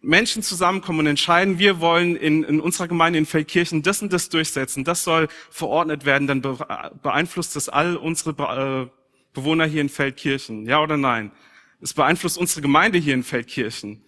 Menschen 0.00 0.42
zusammenkommen 0.42 1.00
und 1.00 1.06
entscheiden, 1.06 1.58
wir 1.58 1.80
wollen 1.80 2.16
in, 2.16 2.44
in 2.44 2.60
unserer 2.60 2.88
Gemeinde 2.88 3.18
in 3.18 3.26
Feldkirchen 3.26 3.82
das 3.82 4.02
und 4.02 4.12
das 4.12 4.28
durchsetzen, 4.28 4.84
das 4.84 5.02
soll 5.02 5.28
verordnet 5.50 6.04
werden, 6.04 6.26
dann 6.26 6.42
beeinflusst 6.42 7.56
das 7.56 7.68
all 7.68 7.96
unsere 7.96 8.30
äh, 8.30 8.90
Bewohner 9.32 9.64
hier 9.64 9.80
in 9.80 9.88
Feldkirchen. 9.88 10.66
Ja 10.66 10.80
oder 10.82 10.96
nein? 10.96 11.32
Es 11.80 11.94
beeinflusst 11.94 12.36
unsere 12.36 12.60
Gemeinde 12.60 12.98
hier 12.98 13.14
in 13.14 13.24
Feldkirchen. 13.24 14.04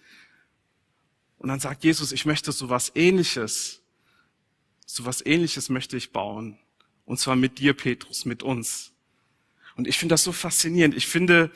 Und 1.39 1.49
dann 1.49 1.59
sagt 1.59 1.83
Jesus, 1.83 2.11
ich 2.11 2.25
möchte 2.25 2.51
sowas 2.51 2.91
ähnliches, 2.95 3.81
sowas 4.85 5.25
ähnliches 5.25 5.69
möchte 5.69 5.97
ich 5.97 6.11
bauen. 6.11 6.59
Und 7.05 7.19
zwar 7.19 7.35
mit 7.35 7.59
dir, 7.59 7.73
Petrus, 7.73 8.25
mit 8.25 8.43
uns. 8.43 8.91
Und 9.75 9.87
ich 9.87 9.97
finde 9.97 10.13
das 10.13 10.23
so 10.23 10.31
faszinierend. 10.31 10.95
Ich 10.95 11.07
finde, 11.07 11.51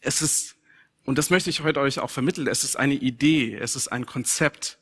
es 0.00 0.20
ist, 0.20 0.56
und 1.04 1.18
das 1.18 1.30
möchte 1.30 1.50
ich 1.50 1.62
heute 1.62 1.80
euch 1.80 1.98
auch 1.98 2.10
vermitteln, 2.10 2.46
es 2.46 2.64
ist 2.64 2.76
eine 2.76 2.94
Idee, 2.94 3.54
es 3.54 3.76
ist 3.76 3.88
ein 3.88 4.06
Konzept. 4.06 4.78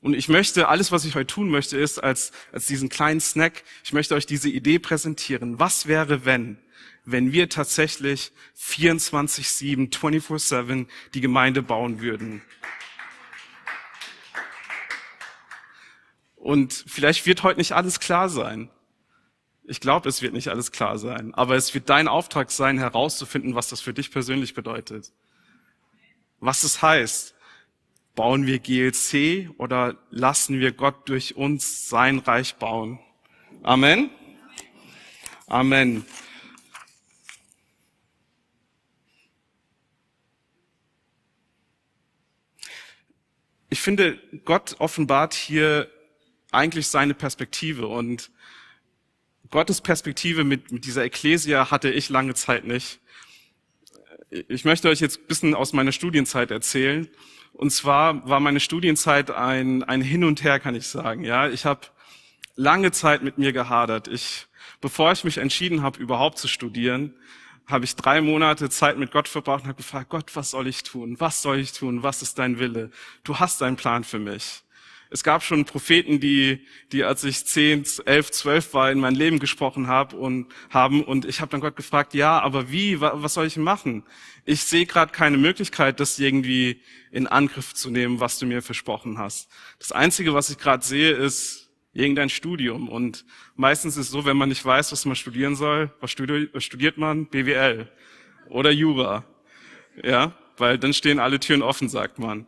Und 0.00 0.14
ich 0.14 0.28
möchte, 0.28 0.68
alles, 0.68 0.90
was 0.90 1.04
ich 1.04 1.14
heute 1.14 1.28
tun 1.28 1.48
möchte, 1.48 1.78
ist 1.78 2.02
als, 2.02 2.32
als 2.50 2.66
diesen 2.66 2.88
kleinen 2.88 3.20
Snack, 3.20 3.62
ich 3.84 3.92
möchte 3.92 4.14
euch 4.14 4.26
diese 4.26 4.48
Idee 4.48 4.78
präsentieren. 4.78 5.58
Was 5.60 5.86
wäre, 5.86 6.24
wenn, 6.24 6.58
wenn 7.04 7.32
wir 7.32 7.48
tatsächlich 7.48 8.32
24-7, 8.58 9.92
24-7 9.92 10.86
die 11.14 11.20
Gemeinde 11.20 11.62
bauen 11.62 12.00
würden? 12.00 12.42
Und 16.42 16.72
vielleicht 16.88 17.24
wird 17.24 17.44
heute 17.44 17.60
nicht 17.60 17.70
alles 17.70 18.00
klar 18.00 18.28
sein. 18.28 18.68
Ich 19.62 19.78
glaube, 19.78 20.08
es 20.08 20.22
wird 20.22 20.34
nicht 20.34 20.48
alles 20.48 20.72
klar 20.72 20.98
sein. 20.98 21.32
Aber 21.34 21.54
es 21.54 21.72
wird 21.72 21.88
dein 21.88 22.08
Auftrag 22.08 22.50
sein, 22.50 22.78
herauszufinden, 22.78 23.54
was 23.54 23.68
das 23.68 23.80
für 23.80 23.94
dich 23.94 24.10
persönlich 24.10 24.52
bedeutet. 24.52 25.12
Was 26.40 26.64
es 26.64 26.82
heißt. 26.82 27.36
Bauen 28.16 28.44
wir 28.44 28.58
GLC 28.58 29.50
oder 29.56 29.96
lassen 30.10 30.58
wir 30.58 30.72
Gott 30.72 31.08
durch 31.08 31.36
uns 31.36 31.88
sein 31.88 32.18
Reich 32.18 32.56
bauen? 32.56 32.98
Amen. 33.62 34.10
Amen. 35.46 36.04
Ich 43.70 43.80
finde, 43.80 44.20
Gott 44.44 44.74
offenbart 44.80 45.34
hier 45.34 45.88
eigentlich 46.52 46.86
seine 46.86 47.14
Perspektive. 47.14 47.88
Und 47.88 48.30
Gottes 49.50 49.80
Perspektive 49.80 50.44
mit, 50.44 50.70
mit 50.70 50.84
dieser 50.84 51.04
Ekklesia 51.04 51.70
hatte 51.70 51.90
ich 51.90 52.08
lange 52.08 52.34
Zeit 52.34 52.64
nicht. 52.64 53.00
Ich 54.48 54.64
möchte 54.64 54.88
euch 54.88 55.00
jetzt 55.00 55.20
ein 55.20 55.26
bisschen 55.26 55.54
aus 55.54 55.72
meiner 55.72 55.92
Studienzeit 55.92 56.50
erzählen. 56.50 57.08
Und 57.52 57.70
zwar 57.70 58.26
war 58.26 58.40
meine 58.40 58.60
Studienzeit 58.60 59.30
ein, 59.30 59.82
ein 59.82 60.00
Hin 60.00 60.24
und 60.24 60.42
Her, 60.42 60.58
kann 60.58 60.74
ich 60.74 60.86
sagen. 60.86 61.24
Ja, 61.24 61.48
ich 61.48 61.66
habe 61.66 61.80
lange 62.56 62.92
Zeit 62.92 63.22
mit 63.22 63.36
mir 63.36 63.52
gehadert. 63.52 64.08
Ich, 64.08 64.46
bevor 64.80 65.12
ich 65.12 65.24
mich 65.24 65.38
entschieden 65.38 65.82
habe, 65.82 66.00
überhaupt 66.00 66.38
zu 66.38 66.48
studieren, 66.48 67.14
habe 67.66 67.84
ich 67.84 67.94
drei 67.94 68.20
Monate 68.20 68.70
Zeit 68.70 68.98
mit 68.98 69.12
Gott 69.12 69.28
verbracht 69.28 69.62
und 69.62 69.68
habe 69.68 69.76
gefragt, 69.76 70.08
Gott, 70.08 70.34
was 70.34 70.50
soll 70.50 70.66
ich 70.66 70.82
tun? 70.82 71.20
Was 71.20 71.42
soll 71.42 71.58
ich 71.58 71.72
tun? 71.72 72.02
Was 72.02 72.22
ist 72.22 72.38
dein 72.38 72.58
Wille? 72.58 72.90
Du 73.24 73.38
hast 73.38 73.62
einen 73.62 73.76
Plan 73.76 74.02
für 74.02 74.18
mich. 74.18 74.62
Es 75.12 75.22
gab 75.22 75.42
schon 75.42 75.66
Propheten, 75.66 76.20
die, 76.20 76.66
die 76.90 77.04
als 77.04 77.22
ich 77.22 77.44
zehn, 77.44 77.84
elf, 78.06 78.30
zwölf 78.30 78.72
war, 78.72 78.90
in 78.90 78.98
mein 78.98 79.14
Leben 79.14 79.38
gesprochen 79.40 79.86
habe 79.86 80.16
und 80.16 80.46
haben. 80.70 81.04
Und 81.04 81.26
ich 81.26 81.42
habe 81.42 81.50
dann 81.50 81.60
Gott 81.60 81.76
gefragt, 81.76 82.14
ja, 82.14 82.40
aber 82.40 82.72
wie? 82.72 83.00
Was 83.00 83.34
soll 83.34 83.46
ich 83.46 83.58
machen? 83.58 84.04
Ich 84.46 84.64
sehe 84.64 84.86
gerade 84.86 85.12
keine 85.12 85.36
Möglichkeit, 85.36 86.00
das 86.00 86.18
irgendwie 86.18 86.80
in 87.10 87.26
Angriff 87.26 87.74
zu 87.74 87.90
nehmen, 87.90 88.20
was 88.20 88.38
du 88.38 88.46
mir 88.46 88.62
versprochen 88.62 89.18
hast. 89.18 89.50
Das 89.78 89.92
Einzige, 89.92 90.32
was 90.32 90.48
ich 90.48 90.56
gerade 90.56 90.82
sehe, 90.82 91.12
ist 91.12 91.70
irgendein 91.92 92.30
Studium. 92.30 92.88
Und 92.88 93.26
meistens 93.54 93.98
ist 93.98 94.06
es 94.06 94.10
so, 94.10 94.24
wenn 94.24 94.38
man 94.38 94.48
nicht 94.48 94.64
weiß, 94.64 94.92
was 94.92 95.04
man 95.04 95.14
studieren 95.14 95.56
soll, 95.56 95.92
was 96.00 96.10
studiert 96.10 96.96
man? 96.96 97.26
BWL 97.26 97.92
oder 98.48 98.70
Jura. 98.70 99.24
Ja, 100.02 100.32
weil 100.56 100.78
dann 100.78 100.94
stehen 100.94 101.18
alle 101.18 101.38
Türen 101.38 101.62
offen, 101.62 101.90
sagt 101.90 102.18
man. 102.18 102.46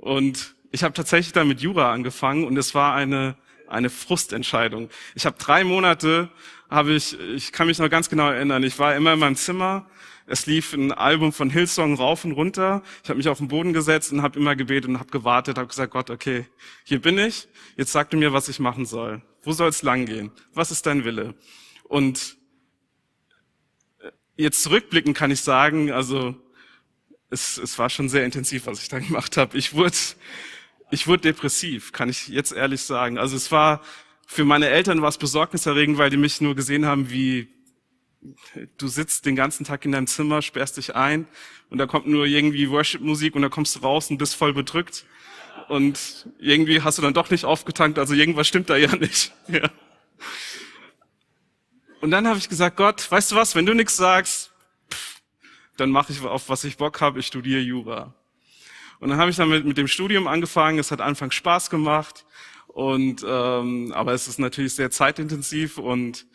Und 0.00 0.55
ich 0.70 0.82
habe 0.82 0.94
tatsächlich 0.94 1.32
dann 1.32 1.48
mit 1.48 1.60
Jura 1.60 1.92
angefangen 1.92 2.44
und 2.44 2.56
es 2.56 2.74
war 2.74 2.94
eine 2.94 3.36
eine 3.68 3.90
Frustentscheidung. 3.90 4.90
Ich 5.14 5.26
habe 5.26 5.36
drei 5.38 5.64
Monate, 5.64 6.30
habe 6.68 6.94
ich, 6.94 7.18
ich 7.18 7.52
kann 7.52 7.66
mich 7.66 7.78
noch 7.78 7.90
ganz 7.90 8.08
genau 8.08 8.30
erinnern. 8.30 8.62
Ich 8.62 8.78
war 8.78 8.94
immer 8.94 9.12
in 9.12 9.18
meinem 9.18 9.36
Zimmer. 9.36 9.88
Es 10.26 10.46
lief 10.46 10.72
ein 10.72 10.90
Album 10.90 11.32
von 11.32 11.50
Hillsong 11.50 11.94
rauf 11.94 12.24
und 12.24 12.32
runter. 12.32 12.82
Ich 13.04 13.08
habe 13.08 13.18
mich 13.18 13.28
auf 13.28 13.38
den 13.38 13.48
Boden 13.48 13.72
gesetzt 13.72 14.12
und 14.12 14.22
habe 14.22 14.38
immer 14.38 14.56
gebetet 14.56 14.90
und 14.90 14.98
habe 14.98 15.10
gewartet, 15.10 15.56
habe 15.58 15.68
gesagt, 15.68 15.92
Gott, 15.92 16.10
okay, 16.10 16.46
hier 16.84 17.00
bin 17.00 17.16
ich. 17.18 17.46
Jetzt 17.76 17.92
sag 17.92 18.10
du 18.10 18.16
mir, 18.16 18.32
was 18.32 18.48
ich 18.48 18.58
machen 18.58 18.86
soll. 18.86 19.22
Wo 19.42 19.52
soll 19.52 19.68
es 19.68 19.82
langgehen? 19.82 20.32
Was 20.52 20.72
ist 20.72 20.86
dein 20.86 21.04
Wille? 21.04 21.34
Und 21.84 22.36
jetzt 24.34 24.62
zurückblicken 24.64 25.14
kann 25.14 25.30
ich 25.30 25.42
sagen, 25.42 25.92
also 25.92 26.34
es, 27.30 27.56
es 27.58 27.78
war 27.78 27.88
schon 27.88 28.08
sehr 28.08 28.24
intensiv, 28.24 28.66
was 28.66 28.82
ich 28.82 28.88
da 28.88 28.98
gemacht 29.00 29.36
habe. 29.36 29.56
Ich 29.56 29.74
wurde 29.74 29.94
ich 30.90 31.06
wurde 31.06 31.22
depressiv, 31.22 31.92
kann 31.92 32.08
ich 32.08 32.28
jetzt 32.28 32.52
ehrlich 32.52 32.82
sagen. 32.82 33.18
Also 33.18 33.36
es 33.36 33.50
war, 33.50 33.82
für 34.26 34.44
meine 34.44 34.68
Eltern 34.68 35.02
war 35.02 35.08
es 35.08 35.18
besorgniserregend, 35.18 35.98
weil 35.98 36.10
die 36.10 36.16
mich 36.16 36.40
nur 36.40 36.54
gesehen 36.54 36.86
haben, 36.86 37.10
wie 37.10 37.48
du 38.78 38.88
sitzt 38.88 39.26
den 39.26 39.36
ganzen 39.36 39.64
Tag 39.64 39.84
in 39.84 39.92
deinem 39.92 40.06
Zimmer, 40.06 40.42
sperrst 40.42 40.76
dich 40.76 40.94
ein 40.94 41.26
und 41.70 41.78
da 41.78 41.86
kommt 41.86 42.06
nur 42.06 42.26
irgendwie 42.26 42.70
Worship-Musik 42.70 43.34
und 43.34 43.42
da 43.42 43.48
kommst 43.48 43.76
du 43.76 43.80
raus 43.80 44.10
und 44.10 44.18
bist 44.18 44.34
voll 44.34 44.52
bedrückt. 44.52 45.04
Und 45.68 46.28
irgendwie 46.38 46.82
hast 46.82 46.98
du 46.98 47.02
dann 47.02 47.14
doch 47.14 47.30
nicht 47.30 47.44
aufgetankt, 47.44 47.98
also 47.98 48.14
irgendwas 48.14 48.46
stimmt 48.46 48.70
da 48.70 48.76
ja 48.76 48.94
nicht. 48.96 49.32
Ja. 49.48 49.70
Und 52.00 52.10
dann 52.10 52.26
habe 52.26 52.38
ich 52.38 52.48
gesagt, 52.48 52.76
Gott, 52.76 53.10
weißt 53.10 53.32
du 53.32 53.36
was, 53.36 53.54
wenn 53.54 53.66
du 53.66 53.74
nichts 53.74 53.96
sagst, 53.96 54.52
pff, 54.92 55.20
dann 55.76 55.90
mache 55.90 56.12
ich 56.12 56.22
auf 56.22 56.48
was 56.48 56.64
ich 56.64 56.76
Bock 56.76 57.00
habe, 57.00 57.18
ich 57.20 57.26
studiere 57.26 57.60
Jura. 57.60 58.14
Und 59.00 59.10
dann 59.10 59.18
habe 59.18 59.30
ich 59.30 59.36
dann 59.36 59.48
mit, 59.48 59.64
mit 59.64 59.78
dem 59.78 59.88
Studium 59.88 60.26
angefangen. 60.26 60.78
Es 60.78 60.90
hat 60.90 61.00
anfangs 61.00 61.34
Spaß 61.34 61.70
gemacht. 61.70 62.24
Und 62.68 63.24
ähm, 63.26 63.92
aber 63.94 64.12
es 64.12 64.28
ist 64.28 64.38
natürlich 64.38 64.74
sehr 64.74 64.90
zeitintensiv 64.90 65.78
und 65.78 66.26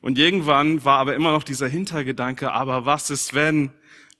und 0.00 0.16
irgendwann 0.16 0.84
war 0.84 0.98
aber 0.98 1.16
immer 1.16 1.32
noch 1.32 1.42
dieser 1.42 1.66
Hintergedanke: 1.66 2.52
Aber 2.52 2.86
was 2.86 3.10
ist, 3.10 3.34
wenn 3.34 3.72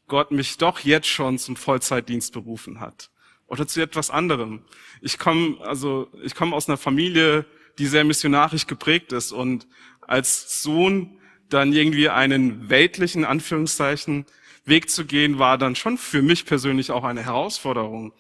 Gott 0.09 0.33
mich 0.33 0.59
doch 0.59 0.81
jetzt 0.81 1.07
schon 1.07 1.39
zum 1.39 1.55
Vollzeitdienst 1.55 2.33
berufen 2.33 2.81
hat 2.81 3.11
oder 3.47 3.69
zu 3.69 3.81
etwas 3.81 4.11
anderem? 4.11 4.65
Ich 5.01 5.19
komme 5.19 5.59
also 5.61 6.09
ich 6.25 6.35
komme 6.35 6.57
aus 6.57 6.69
einer 6.69 6.79
Familie, 6.79 7.47
die 7.79 7.87
sehr 7.87 8.03
missionarisch 8.03 8.67
geprägt 8.67 9.13
ist 9.13 9.31
und 9.31 9.69
als 10.01 10.61
Sohn 10.63 11.21
dann 11.49 11.73
irgendwie 11.73 12.09
einen 12.09 12.69
weltlichen 12.69 13.25
Anführungszeichen 13.25 14.27
Weg 14.69 14.91
zu 14.91 15.05
gehen, 15.05 15.39
war 15.39 15.59
dann 15.59 15.75
schon 15.75 15.99
für 15.99 16.23
mich 16.23 16.47
persönlich 16.47 16.91
auch 16.91 17.05
eine 17.05 17.23
Herausforderung. 17.23 18.13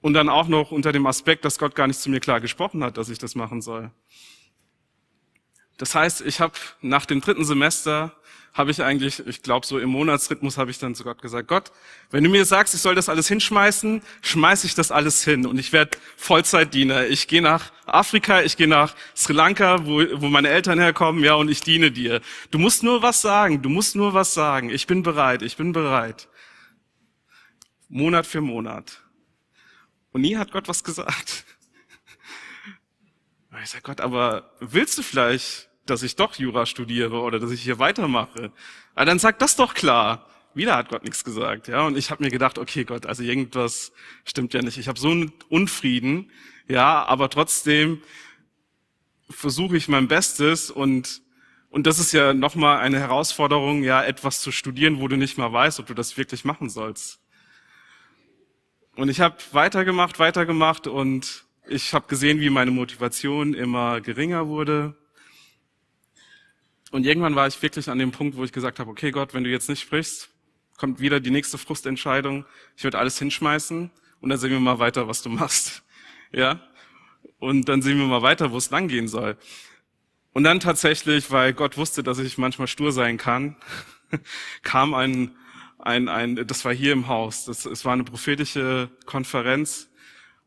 Und 0.00 0.14
dann 0.14 0.28
auch 0.28 0.46
noch 0.46 0.70
unter 0.70 0.92
dem 0.92 1.06
Aspekt, 1.06 1.44
dass 1.44 1.58
Gott 1.58 1.74
gar 1.74 1.86
nicht 1.86 2.00
zu 2.00 2.08
mir 2.10 2.20
klar 2.20 2.40
gesprochen 2.40 2.84
hat, 2.84 2.96
dass 2.96 3.08
ich 3.08 3.18
das 3.18 3.34
machen 3.34 3.60
soll. 3.60 3.90
Das 5.76 5.94
heißt, 5.94 6.20
ich 6.22 6.40
habe 6.40 6.54
nach 6.80 7.06
dem 7.06 7.20
dritten 7.20 7.44
Semester 7.44 8.14
habe 8.54 8.70
ich 8.70 8.82
eigentlich, 8.82 9.24
ich 9.26 9.42
glaube 9.42 9.66
so 9.66 9.78
im 9.78 9.90
Monatsrhythmus 9.90 10.58
habe 10.58 10.70
ich 10.70 10.78
dann 10.78 10.94
zu 10.94 11.04
Gott 11.04 11.22
gesagt, 11.22 11.48
Gott, 11.48 11.70
wenn 12.10 12.24
du 12.24 12.30
mir 12.30 12.44
sagst, 12.44 12.74
ich 12.74 12.80
soll 12.80 12.94
das 12.94 13.08
alles 13.08 13.28
hinschmeißen, 13.28 14.02
schmeiß 14.22 14.64
ich 14.64 14.74
das 14.74 14.90
alles 14.90 15.22
hin 15.24 15.46
und 15.46 15.58
ich 15.58 15.72
werde 15.72 15.96
Vollzeitdiener. 16.16 17.06
Ich 17.06 17.28
gehe 17.28 17.42
nach 17.42 17.70
Afrika, 17.86 18.42
ich 18.42 18.56
gehe 18.56 18.68
nach 18.68 18.94
Sri 19.14 19.32
Lanka, 19.32 19.86
wo, 19.86 20.02
wo 20.20 20.28
meine 20.28 20.48
Eltern 20.48 20.78
herkommen, 20.78 21.22
ja, 21.22 21.34
und 21.34 21.48
ich 21.48 21.62
diene 21.62 21.90
dir. 21.90 22.20
Du 22.50 22.58
musst 22.58 22.82
nur 22.82 23.02
was 23.02 23.20
sagen, 23.20 23.62
du 23.62 23.68
musst 23.68 23.94
nur 23.94 24.14
was 24.14 24.34
sagen. 24.34 24.70
Ich 24.70 24.86
bin 24.86 25.02
bereit, 25.02 25.42
ich 25.42 25.56
bin 25.56 25.72
bereit. 25.72 26.28
Monat 27.88 28.26
für 28.26 28.40
Monat. 28.40 29.02
Und 30.12 30.22
nie 30.22 30.36
hat 30.36 30.52
Gott 30.52 30.68
was 30.68 30.84
gesagt. 30.84 31.44
Ich 33.60 33.70
sage, 33.70 33.82
Gott, 33.82 34.00
aber 34.00 34.52
willst 34.60 34.98
du 34.98 35.02
vielleicht 35.02 35.67
dass 35.90 36.02
ich 36.02 36.16
doch 36.16 36.34
Jura 36.36 36.66
studiere 36.66 37.20
oder 37.20 37.38
dass 37.38 37.50
ich 37.50 37.62
hier 37.62 37.78
weitermache. 37.78 38.52
Aber 38.94 39.04
dann 39.04 39.18
sagt 39.18 39.42
das 39.42 39.56
doch 39.56 39.74
klar. 39.74 40.26
Wieder 40.54 40.76
hat 40.76 40.88
Gott 40.88 41.04
nichts 41.04 41.24
gesagt, 41.24 41.68
ja. 41.68 41.86
Und 41.86 41.96
ich 41.96 42.10
habe 42.10 42.24
mir 42.24 42.30
gedacht, 42.30 42.58
okay, 42.58 42.84
Gott, 42.84 43.06
also 43.06 43.22
irgendwas 43.22 43.92
stimmt 44.24 44.54
ja 44.54 44.62
nicht. 44.62 44.78
Ich 44.78 44.88
habe 44.88 44.98
so 44.98 45.10
einen 45.10 45.32
Unfrieden, 45.48 46.30
ja, 46.66 47.04
aber 47.04 47.30
trotzdem 47.30 48.02
versuche 49.30 49.76
ich 49.76 49.88
mein 49.88 50.08
Bestes 50.08 50.70
und 50.70 51.22
und 51.70 51.86
das 51.86 51.98
ist 51.98 52.12
ja 52.12 52.32
nochmal 52.32 52.78
eine 52.78 52.98
Herausforderung, 52.98 53.82
ja, 53.84 54.02
etwas 54.02 54.40
zu 54.40 54.52
studieren, 54.52 55.00
wo 55.00 55.08
du 55.08 55.16
nicht 55.16 55.36
mal 55.36 55.52
weißt, 55.52 55.80
ob 55.80 55.86
du 55.86 55.94
das 55.94 56.16
wirklich 56.16 56.44
machen 56.44 56.70
sollst. 56.70 57.20
Und 58.96 59.10
ich 59.10 59.20
habe 59.20 59.36
weitergemacht, 59.52 60.18
weitergemacht 60.18 60.86
und 60.86 61.44
ich 61.68 61.92
habe 61.92 62.08
gesehen, 62.08 62.40
wie 62.40 62.50
meine 62.50 62.70
Motivation 62.70 63.54
immer 63.54 64.00
geringer 64.00 64.48
wurde. 64.48 64.96
Und 66.90 67.04
irgendwann 67.04 67.34
war 67.34 67.46
ich 67.46 67.60
wirklich 67.60 67.88
an 67.90 67.98
dem 67.98 68.12
Punkt, 68.12 68.36
wo 68.36 68.44
ich 68.44 68.52
gesagt 68.52 68.78
habe, 68.78 68.90
okay 68.90 69.10
Gott, 69.10 69.34
wenn 69.34 69.44
du 69.44 69.50
jetzt 69.50 69.68
nicht 69.68 69.80
sprichst, 69.80 70.30
kommt 70.78 71.00
wieder 71.00 71.20
die 71.20 71.30
nächste 71.30 71.58
Frustentscheidung. 71.58 72.46
Ich 72.76 72.84
werde 72.84 72.98
alles 72.98 73.18
hinschmeißen 73.18 73.90
und 74.20 74.28
dann 74.28 74.38
sehen 74.38 74.50
wir 74.50 74.60
mal 74.60 74.78
weiter, 74.78 75.08
was 75.08 75.22
du 75.22 75.28
machst. 75.28 75.82
Ja? 76.30 76.60
Und 77.38 77.70
dann 77.70 77.80
sehen 77.80 77.96
wir 77.96 78.04
mal 78.04 78.20
weiter, 78.20 78.52
wo 78.52 78.58
es 78.58 78.68
langgehen 78.68 79.08
soll. 79.08 79.38
Und 80.34 80.44
dann 80.44 80.60
tatsächlich, 80.60 81.30
weil 81.30 81.54
Gott 81.54 81.78
wusste, 81.78 82.02
dass 82.02 82.18
ich 82.18 82.36
manchmal 82.36 82.68
stur 82.68 82.92
sein 82.92 83.16
kann, 83.16 83.56
kam 84.62 84.92
ein, 84.92 85.34
ein, 85.78 86.10
ein, 86.10 86.46
das 86.46 86.66
war 86.66 86.74
hier 86.74 86.92
im 86.92 87.08
Haus. 87.08 87.46
Das, 87.46 87.64
es 87.64 87.86
war 87.86 87.94
eine 87.94 88.04
prophetische 88.04 88.90
Konferenz. 89.06 89.88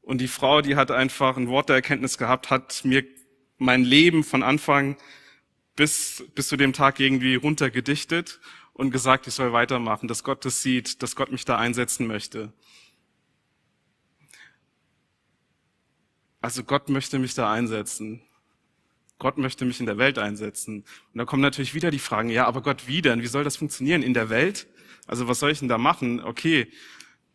Und 0.03 0.21
die 0.21 0.27
Frau, 0.27 0.61
die 0.61 0.75
hat 0.75 0.91
einfach 0.91 1.35
ein 1.35 1.47
Wort 1.47 1.69
der 1.69 1.77
Erkenntnis 1.77 2.19
gehabt, 2.19 2.51
hat 2.51 2.85
mir 2.85 3.03
mein 3.57 3.83
Leben 3.83 4.23
von 4.23 4.43
Anfang 4.43 4.97
bis, 5.81 6.23
bis 6.35 6.47
zu 6.47 6.57
dem 6.57 6.73
Tag 6.73 6.99
irgendwie 6.99 7.33
runtergedichtet 7.33 8.39
und 8.73 8.91
gesagt, 8.91 9.25
ich 9.25 9.33
soll 9.33 9.51
weitermachen, 9.51 10.07
dass 10.07 10.23
Gott 10.23 10.45
das 10.45 10.61
sieht, 10.61 11.01
dass 11.01 11.15
Gott 11.15 11.31
mich 11.31 11.43
da 11.43 11.57
einsetzen 11.57 12.05
möchte. 12.05 12.53
Also 16.39 16.63
Gott 16.63 16.87
möchte 16.89 17.17
mich 17.17 17.33
da 17.33 17.51
einsetzen. 17.51 18.21
Gott 19.17 19.39
möchte 19.39 19.65
mich 19.65 19.79
in 19.79 19.87
der 19.87 19.97
Welt 19.97 20.19
einsetzen. 20.19 20.85
Und 21.13 21.17
da 21.17 21.25
kommen 21.25 21.41
natürlich 21.41 21.73
wieder 21.73 21.89
die 21.89 21.97
Fragen, 21.97 22.29
ja, 22.29 22.45
aber 22.45 22.61
Gott, 22.61 22.87
wie 22.87 23.01
denn? 23.01 23.23
Wie 23.23 23.27
soll 23.27 23.43
das 23.43 23.57
funktionieren 23.57 24.03
in 24.03 24.13
der 24.13 24.29
Welt? 24.29 24.67
Also 25.07 25.27
was 25.27 25.39
soll 25.39 25.49
ich 25.49 25.59
denn 25.59 25.67
da 25.67 25.79
machen? 25.79 26.19
Okay, 26.23 26.71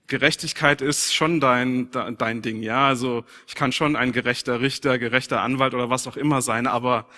Gerechtigkeit 0.07 0.83
ist 0.83 1.13
schon 1.13 1.41
dein, 1.41 1.91
dein 1.91 2.43
Ding, 2.43 2.63
ja. 2.63 2.87
Also 2.87 3.25
ich 3.49 3.57
kann 3.57 3.73
schon 3.73 3.97
ein 3.97 4.13
gerechter 4.13 4.61
Richter, 4.61 5.01
gerechter 5.01 5.41
Anwalt 5.41 5.75
oder 5.75 5.91
was 5.91 6.07
auch 6.07 6.17
immer 6.17 6.43
sein, 6.43 6.69
aber 6.69 7.09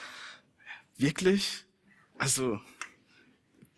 Wirklich? 0.99 1.65
Also, 2.19 2.61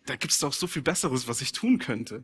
da 0.05 0.15
gibt's 0.15 0.39
doch 0.39 0.53
so 0.53 0.67
viel 0.67 0.81
Besseres, 0.81 1.27
was 1.27 1.41
ich 1.41 1.51
tun 1.51 1.77
könnte. 1.77 2.23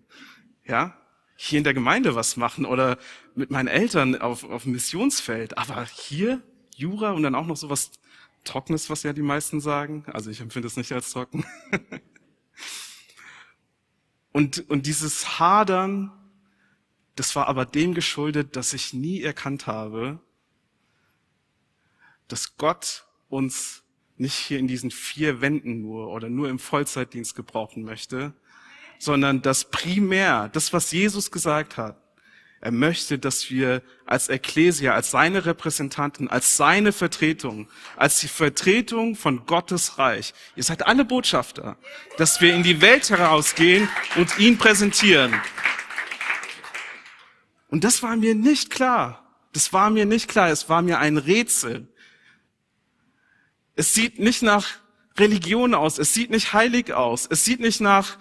Ja? 0.65 0.99
Hier 1.35 1.59
in 1.59 1.63
der 1.63 1.75
Gemeinde 1.75 2.15
was 2.15 2.35
machen 2.35 2.65
oder 2.65 2.97
mit 3.35 3.51
meinen 3.51 3.67
Eltern 3.67 4.19
auf, 4.19 4.43
auf 4.43 4.63
dem 4.63 4.71
Missionsfeld. 4.71 5.57
Aber 5.57 5.85
hier 5.85 6.41
Jura 6.75 7.11
und 7.11 7.23
dann 7.23 7.35
auch 7.35 7.45
noch 7.45 7.57
so 7.57 7.69
was 7.69 7.91
Trockenes, 8.43 8.89
was 8.89 9.03
ja 9.03 9.13
die 9.13 9.21
meisten 9.21 9.61
sagen. 9.61 10.03
Also 10.07 10.31
ich 10.31 10.41
empfinde 10.41 10.67
es 10.67 10.77
nicht 10.77 10.91
als 10.91 11.11
trocken. 11.11 11.45
und, 14.31 14.67
und 14.67 14.87
dieses 14.87 15.39
Hadern, 15.39 16.11
das 17.15 17.35
war 17.35 17.47
aber 17.47 17.65
dem 17.65 17.93
geschuldet, 17.93 18.55
dass 18.55 18.73
ich 18.73 18.93
nie 18.93 19.21
erkannt 19.21 19.67
habe, 19.67 20.19
dass 22.27 22.57
Gott 22.57 23.05
uns 23.29 23.83
nicht 24.17 24.35
hier 24.35 24.59
in 24.59 24.67
diesen 24.67 24.91
vier 24.91 25.41
Wänden 25.41 25.81
nur 25.81 26.09
oder 26.09 26.29
nur 26.29 26.49
im 26.49 26.59
Vollzeitdienst 26.59 27.35
gebrauchen 27.35 27.83
möchte, 27.83 28.33
sondern 28.99 29.41
das 29.41 29.65
primär, 29.65 30.49
das, 30.49 30.73
was 30.73 30.91
Jesus 30.91 31.31
gesagt 31.31 31.77
hat, 31.77 31.97
er 32.59 32.71
möchte, 32.71 33.19
dass 33.19 33.51
wir 33.51 33.83
als 34.07 34.29
Ekklesia, 34.29 34.93
als 34.93 35.11
seine 35.11 35.45
Repräsentanten, 35.45 36.27
als 36.27 36.57
seine 36.57 36.91
Vertretung, 36.91 37.69
als 37.95 38.19
die 38.19 38.27
Vertretung 38.27 39.15
von 39.15 39.45
Gottes 39.45 39.99
Reich, 39.99 40.33
ihr 40.55 40.63
seid 40.63 40.87
alle 40.87 41.05
Botschafter, 41.05 41.77
dass 42.17 42.41
wir 42.41 42.55
in 42.55 42.63
die 42.63 42.81
Welt 42.81 43.11
herausgehen 43.11 43.87
und 44.15 44.39
ihn 44.39 44.57
präsentieren. 44.57 45.39
Und 47.69 47.83
das 47.83 48.01
war 48.01 48.15
mir 48.15 48.33
nicht 48.33 48.71
klar. 48.71 49.23
Das 49.53 49.71
war 49.71 49.89
mir 49.89 50.05
nicht 50.05 50.27
klar, 50.27 50.49
es 50.49 50.67
war 50.67 50.81
mir 50.81 50.99
ein 50.99 51.17
Rätsel. 51.17 51.87
Es 53.77 53.93
sieht 53.93 54.17
nicht 54.17 54.41
nach 54.41 54.67
Religion 55.17 55.75
aus, 55.75 55.99
es 55.99 56.11
sieht 56.11 56.31
nicht 56.31 56.51
heilig 56.51 56.93
aus, 56.93 57.27
es 57.29 57.45
sieht 57.45 57.59
nicht 57.59 57.79
nach, 57.79 58.17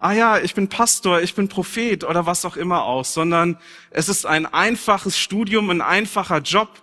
ah 0.00 0.10
ja, 0.10 0.38
ich 0.38 0.54
bin 0.54 0.68
Pastor, 0.68 1.22
ich 1.22 1.36
bin 1.36 1.48
Prophet 1.48 2.02
oder 2.02 2.26
was 2.26 2.44
auch 2.44 2.56
immer 2.56 2.82
aus, 2.82 3.14
sondern 3.14 3.56
es 3.90 4.08
ist 4.08 4.26
ein 4.26 4.46
einfaches 4.46 5.16
Studium, 5.16 5.70
ein 5.70 5.80
einfacher 5.80 6.40
Job. 6.40 6.82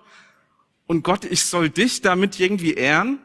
Und 0.87 1.03
Gott, 1.03 1.25
ich 1.25 1.43
soll 1.43 1.69
dich 1.69 2.01
damit 2.01 2.39
irgendwie 2.39 2.75
ehren? 2.75 3.19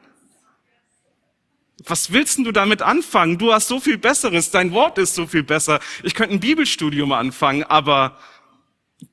Was 1.85 2.13
willst 2.13 2.39
du 2.39 2.51
damit 2.51 2.83
anfangen? 2.83 3.39
Du 3.39 3.53
hast 3.53 3.69
so 3.69 3.79
viel 3.79 3.99
Besseres, 3.99 4.51
dein 4.51 4.73
Wort 4.73 4.99
ist 4.99 5.15
so 5.15 5.29
viel 5.29 5.45
besser. 5.45 5.79
Ich 6.03 6.17
könnte 6.17 6.35
ein 6.35 6.41
Bibelstudium 6.41 7.13
anfangen, 7.13 7.63
aber 7.63 8.19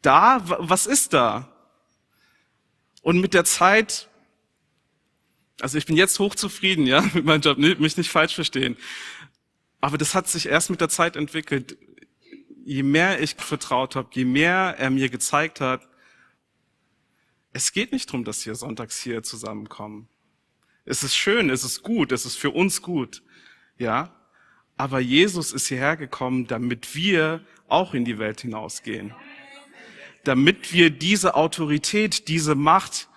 da, 0.01 0.41
was 0.43 0.87
ist 0.87 1.13
da? 1.13 1.47
Und 3.03 3.21
mit 3.21 3.35
der 3.35 3.45
Zeit, 3.45 4.09
also 5.61 5.77
ich 5.77 5.85
bin 5.85 5.95
jetzt 5.95 6.19
hochzufrieden, 6.19 6.85
ja, 6.85 7.01
mit 7.13 7.25
meinem 7.25 7.41
Job, 7.41 7.57
mich 7.57 7.97
nicht 7.97 8.09
falsch 8.09 8.35
verstehen. 8.35 8.77
Aber 9.81 9.97
das 9.97 10.15
hat 10.15 10.27
sich 10.27 10.47
erst 10.47 10.69
mit 10.69 10.81
der 10.81 10.89
Zeit 10.89 11.15
entwickelt. 11.15 11.77
Je 12.63 12.83
mehr 12.83 13.21
ich 13.21 13.35
vertraut 13.35 13.95
habe, 13.95 14.09
je 14.13 14.25
mehr 14.25 14.75
er 14.77 14.89
mir 14.89 15.09
gezeigt 15.09 15.61
hat, 15.61 15.87
es 17.53 17.71
geht 17.71 17.93
nicht 17.93 18.09
darum, 18.09 18.25
dass 18.25 18.45
wir 18.45 18.55
sonntags 18.55 19.01
hier 19.01 19.23
zusammenkommen. 19.23 20.09
Es 20.83 21.03
ist 21.03 21.15
schön, 21.15 21.49
es 21.49 21.63
ist 21.63 21.83
gut, 21.83 22.11
es 22.11 22.25
ist 22.25 22.35
für 22.35 22.49
uns 22.51 22.81
gut. 22.81 23.23
Ja. 23.77 24.13
Aber 24.75 24.99
Jesus 24.99 25.53
ist 25.53 25.67
hierher 25.67 25.95
gekommen, 25.95 26.47
damit 26.47 26.95
wir 26.95 27.45
auch 27.67 27.93
in 27.93 28.03
die 28.03 28.19
Welt 28.19 28.41
hinausgehen. 28.41 29.13
Damit 30.25 30.73
wir 30.73 30.89
diese 30.89 31.35
Autorität, 31.35 32.27
diese 32.27 32.55
Macht, 32.55 33.07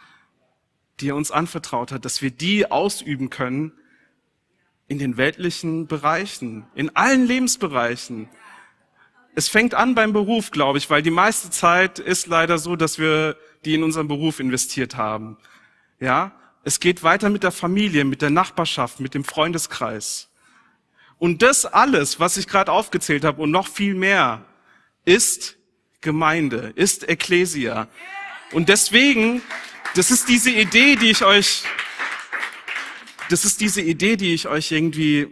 die 1.01 1.11
er 1.11 1.17
uns 1.17 1.31
anvertraut 1.31 1.93
hat, 1.93 2.05
dass 2.05 2.23
wir 2.23 2.31
die 2.31 2.71
ausüben 2.71 3.31
können 3.31 3.73
in 4.89 4.99
den 4.99 5.17
weltlichen 5.17 5.87
Bereichen, 5.87 6.67
in 6.75 6.95
allen 6.97 7.27
Lebensbereichen. 7.27 8.29
Es 9.35 9.49
fängt 9.49 9.75
an 9.75 9.95
beim 9.95 10.13
Beruf, 10.13 10.51
glaube 10.51 10.79
ich, 10.79 10.89
weil 10.91 11.03
die 11.03 11.11
meiste 11.11 11.51
Zeit 11.51 11.99
ist 11.99 12.27
leider 12.27 12.59
so, 12.59 12.75
dass 12.75 12.99
wir 12.99 13.37
die 13.65 13.75
in 13.75 13.83
unseren 13.83 14.09
Beruf 14.09 14.41
investiert 14.41 14.97
haben. 14.97 15.37
Ja, 16.01 16.33
es 16.65 16.81
geht 16.81 17.03
weiter 17.03 17.31
mit 17.31 17.43
der 17.43 17.53
Familie, 17.53 18.05
mit 18.05 18.23
der 18.23 18.31
Nachbarschaft, 18.31 19.01
mit 19.01 19.15
dem 19.15 19.25
Freundeskreis. 19.25 20.29
Und 21.19 21.43
das 21.43 21.67
alles, 21.67 22.21
was 22.21 22.37
ich 22.37 22.47
gerade 22.47 22.73
aufgezählt 22.73 23.25
habe 23.25 23.43
und 23.43 23.51
noch 23.51 23.69
viel 23.69 23.95
mehr, 23.95 24.45
ist 25.05 25.57
Gemeinde, 26.01 26.73
ist 26.77 27.09
Ecclesia. 27.09 27.89
Und 28.53 28.69
deswegen, 28.69 29.43
das 29.95 30.11
ist 30.11 30.29
diese 30.29 30.51
Idee, 30.51 30.97
die 30.97 31.11
ich 31.11 31.25
euch, 31.25 31.65
das 33.31 33.45
ist 33.45 33.61
diese 33.61 33.81
Idee, 33.81 34.17
die 34.17 34.35
ich 34.35 34.49
euch 34.49 34.71
irgendwie, 34.71 35.29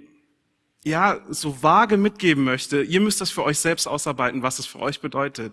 ja, 0.84 1.20
so 1.28 1.62
vage 1.62 1.96
mitgeben 1.96 2.44
möchte. 2.44 2.82
Ihr 2.82 3.00
müsst 3.00 3.20
das 3.20 3.30
für 3.30 3.44
euch 3.44 3.58
selbst 3.58 3.86
ausarbeiten, 3.86 4.42
was 4.42 4.58
es 4.58 4.66
für 4.66 4.78
euch 4.78 5.00
bedeutet. 5.00 5.52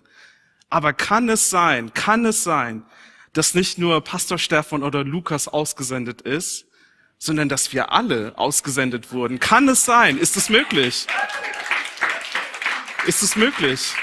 Aber 0.69 0.93
kann 0.93 1.29
es 1.29 1.49
sein, 1.49 1.93
kann 1.93 2.25
es 2.25 2.43
sein, 2.43 2.85
dass 3.33 3.55
nicht 3.55 3.77
nur 3.77 4.01
Pastor 4.01 4.37
Stefan 4.37 4.83
oder 4.83 5.03
Lukas 5.03 5.47
ausgesendet 5.47 6.21
ist, 6.21 6.65
sondern 7.17 7.49
dass 7.49 7.73
wir 7.73 7.91
alle 7.91 8.37
ausgesendet 8.37 9.11
wurden. 9.11 9.39
Kann 9.39 9.67
es 9.69 9.85
sein? 9.85 10.17
Ist 10.17 10.37
es 10.37 10.49
möglich? 10.49 11.07
Ist 13.07 13.23
es 13.23 13.35
möglich? 13.35 13.93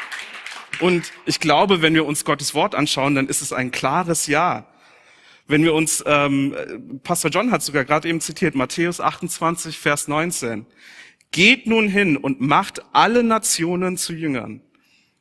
Und 0.80 1.12
ich 1.26 1.38
glaube, 1.38 1.82
wenn 1.82 1.94
wir 1.94 2.06
uns 2.06 2.24
Gottes 2.24 2.54
Wort 2.54 2.74
anschauen, 2.74 3.14
dann 3.14 3.28
ist 3.28 3.42
es 3.42 3.52
ein 3.52 3.70
klares 3.70 4.26
Ja. 4.26 4.66
Wenn 5.50 5.64
wir 5.64 5.74
uns, 5.74 6.04
ähm, 6.06 7.00
Pastor 7.02 7.28
John 7.28 7.50
hat 7.50 7.62
sogar 7.62 7.84
gerade 7.84 8.08
eben 8.08 8.20
zitiert, 8.20 8.54
Matthäus 8.54 9.00
28, 9.00 9.78
Vers 9.78 10.06
19. 10.06 10.64
Geht 11.32 11.66
nun 11.66 11.88
hin 11.88 12.16
und 12.16 12.40
macht 12.40 12.82
alle 12.92 13.24
Nationen 13.24 13.96
zu 13.96 14.12
Jüngern 14.12 14.62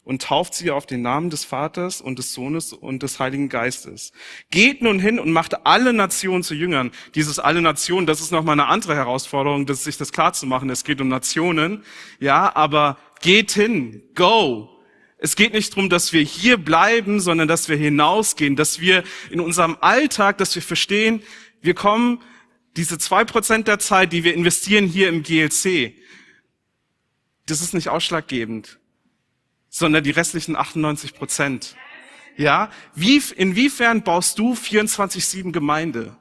und 0.03 0.21
tauft 0.21 0.53
sie 0.53 0.69
auf 0.69 0.85
den 0.85 1.01
Namen 1.01 1.31
des 1.31 1.45
Vaters 1.45 1.99
und 1.99 2.19
des 2.19 2.31
Sohnes 2.31 2.73
und 2.73 3.01
des 3.01 3.19
Heiligen 3.19 3.49
Geistes. 3.49 4.11
Geht 4.51 4.83
nun 4.83 4.99
hin 4.99 5.19
und 5.19 5.31
macht 5.31 5.65
alle 5.65 5.93
Nationen 5.93 6.43
zu 6.43 6.53
Jüngern. 6.53 6.91
Dieses 7.15 7.39
alle 7.39 7.63
Nationen, 7.63 8.05
das 8.05 8.21
ist 8.21 8.31
nochmal 8.31 8.53
eine 8.53 8.67
andere 8.67 8.95
Herausforderung, 8.95 9.67
sich 9.67 9.97
das 9.97 10.11
klar 10.11 10.33
zu 10.33 10.45
machen. 10.45 10.69
Es 10.69 10.83
geht 10.83 11.01
um 11.01 11.07
Nationen, 11.07 11.83
ja, 12.19 12.55
aber 12.55 12.97
geht 13.21 13.51
hin, 13.51 14.03
go. 14.13 14.78
Es 15.19 15.35
geht 15.35 15.53
nicht 15.53 15.73
darum, 15.73 15.89
dass 15.89 16.13
wir 16.13 16.21
hier 16.21 16.57
bleiben, 16.57 17.19
sondern 17.19 17.47
dass 17.47 17.69
wir 17.69 17.77
hinausgehen, 17.77 18.55
dass 18.55 18.79
wir 18.79 19.03
in 19.29 19.39
unserem 19.39 19.77
Alltag, 19.81 20.37
dass 20.37 20.55
wir 20.55 20.61
verstehen, 20.61 21.21
wir 21.61 21.73
kommen 21.73 22.21
diese 22.77 22.97
zwei 22.97 23.25
Prozent 23.25 23.67
der 23.67 23.79
Zeit, 23.79 24.13
die 24.13 24.23
wir 24.23 24.33
investieren 24.33 24.85
hier 24.85 25.09
im 25.09 25.23
GLC, 25.23 25.93
das 27.45 27.61
ist 27.61 27.73
nicht 27.73 27.89
ausschlaggebend 27.89 28.79
sondern 29.69 30.03
die 30.03 30.11
restlichen 30.11 30.55
98 30.55 31.13
Prozent. 31.13 31.75
Ja, 32.35 32.71
wie, 32.95 33.21
inwiefern 33.35 34.03
baust 34.03 34.39
du 34.39 34.53
24-7 34.53 35.51
Gemeinde? 35.51 36.15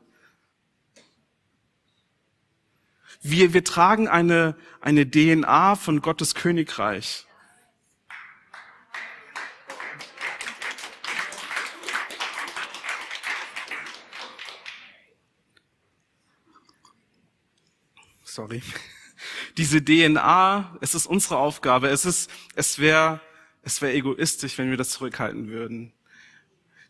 Wir, 3.20 3.52
wir 3.52 3.64
tragen 3.64 4.08
eine, 4.08 4.56
eine 4.80 5.08
DNA 5.08 5.76
von 5.76 6.00
Gottes 6.00 6.34
Königreich. 6.34 7.26
Sorry. 18.38 18.62
Diese 19.57 19.85
DNA, 19.85 20.79
es 20.81 20.94
ist 20.94 21.07
unsere 21.07 21.38
Aufgabe. 21.38 21.88
Es 21.88 22.05
ist, 22.05 22.31
es 22.55 22.79
wäre 22.79 23.20
es 23.62 23.83
wäre 23.83 23.94
egoistisch, 23.94 24.57
wenn 24.59 24.70
wir 24.70 24.77
das 24.77 24.90
zurückhalten 24.90 25.48
würden. 25.48 25.92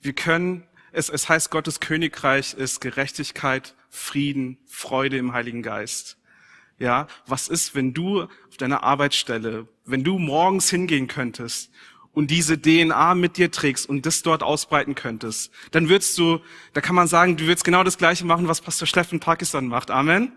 Wir 0.03 0.13
können, 0.13 0.65
es, 0.93 1.09
es 1.09 1.31
heißt, 1.31 1.51
Gottes 1.51 1.81
Königreich 1.81 2.53
ist 2.53 2.81
Gerechtigkeit, 2.83 3.75
Frieden, 3.89 4.59
Freude 4.67 5.17
im 5.17 5.33
Heiligen 5.33 5.63
Geist. 5.63 6.19
Ja, 6.79 7.07
was 7.27 7.49
ist, 7.49 7.75
wenn 7.75 7.95
du 7.95 8.25
auf 8.25 8.57
deiner 8.59 8.83
Arbeitsstelle, 8.83 9.67
wenn 9.87 10.05
du 10.05 10.19
morgens 10.19 10.69
hingehen 10.69 11.09
könntest 11.09 11.73
und 12.13 12.31
diese 12.31 12.61
DNA 12.61 13.15
mit 13.15 13.39
dir 13.39 13.51
trägst 13.51 13.89
und 13.89 14.05
das 14.05 14.21
dort 14.21 14.43
ausbreiten 14.43 14.95
könntest, 14.95 15.51
dann 15.71 15.89
würdest 15.89 16.19
du, 16.19 16.41
da 16.75 16.83
kann 16.83 16.95
man 16.95 17.09
sagen, 17.09 17.39
du 17.39 17.47
würdest 17.47 17.65
genau 17.65 17.85
das 17.85 17.97
Gleiche 17.97 18.27
machen, 18.27 18.49
was 18.49 18.61
Pastor 18.61 18.87
Steffen 18.87 19.19
Pakistan 19.19 19.67
macht. 19.67 19.91
Amen. 19.91 20.31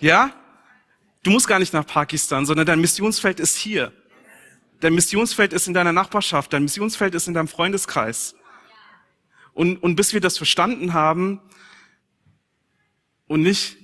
Ja? 0.00 0.32
Du 1.22 1.30
musst 1.30 1.48
gar 1.48 1.58
nicht 1.58 1.72
nach 1.72 1.86
Pakistan, 1.86 2.46
sondern 2.46 2.66
dein 2.66 2.80
Missionsfeld 2.80 3.40
ist 3.40 3.56
hier. 3.56 3.92
Dein 4.80 4.94
Missionsfeld 4.94 5.52
ist 5.52 5.66
in 5.66 5.74
deiner 5.74 5.92
Nachbarschaft, 5.92 6.52
dein 6.52 6.62
Missionsfeld 6.62 7.14
ist 7.14 7.26
in 7.26 7.34
deinem 7.34 7.48
Freundeskreis. 7.48 8.34
Und, 9.52 9.82
und 9.82 9.96
bis 9.96 10.12
wir 10.12 10.20
das 10.20 10.38
verstanden 10.38 10.92
haben 10.94 11.40
und 13.26 13.42
nicht 13.42 13.76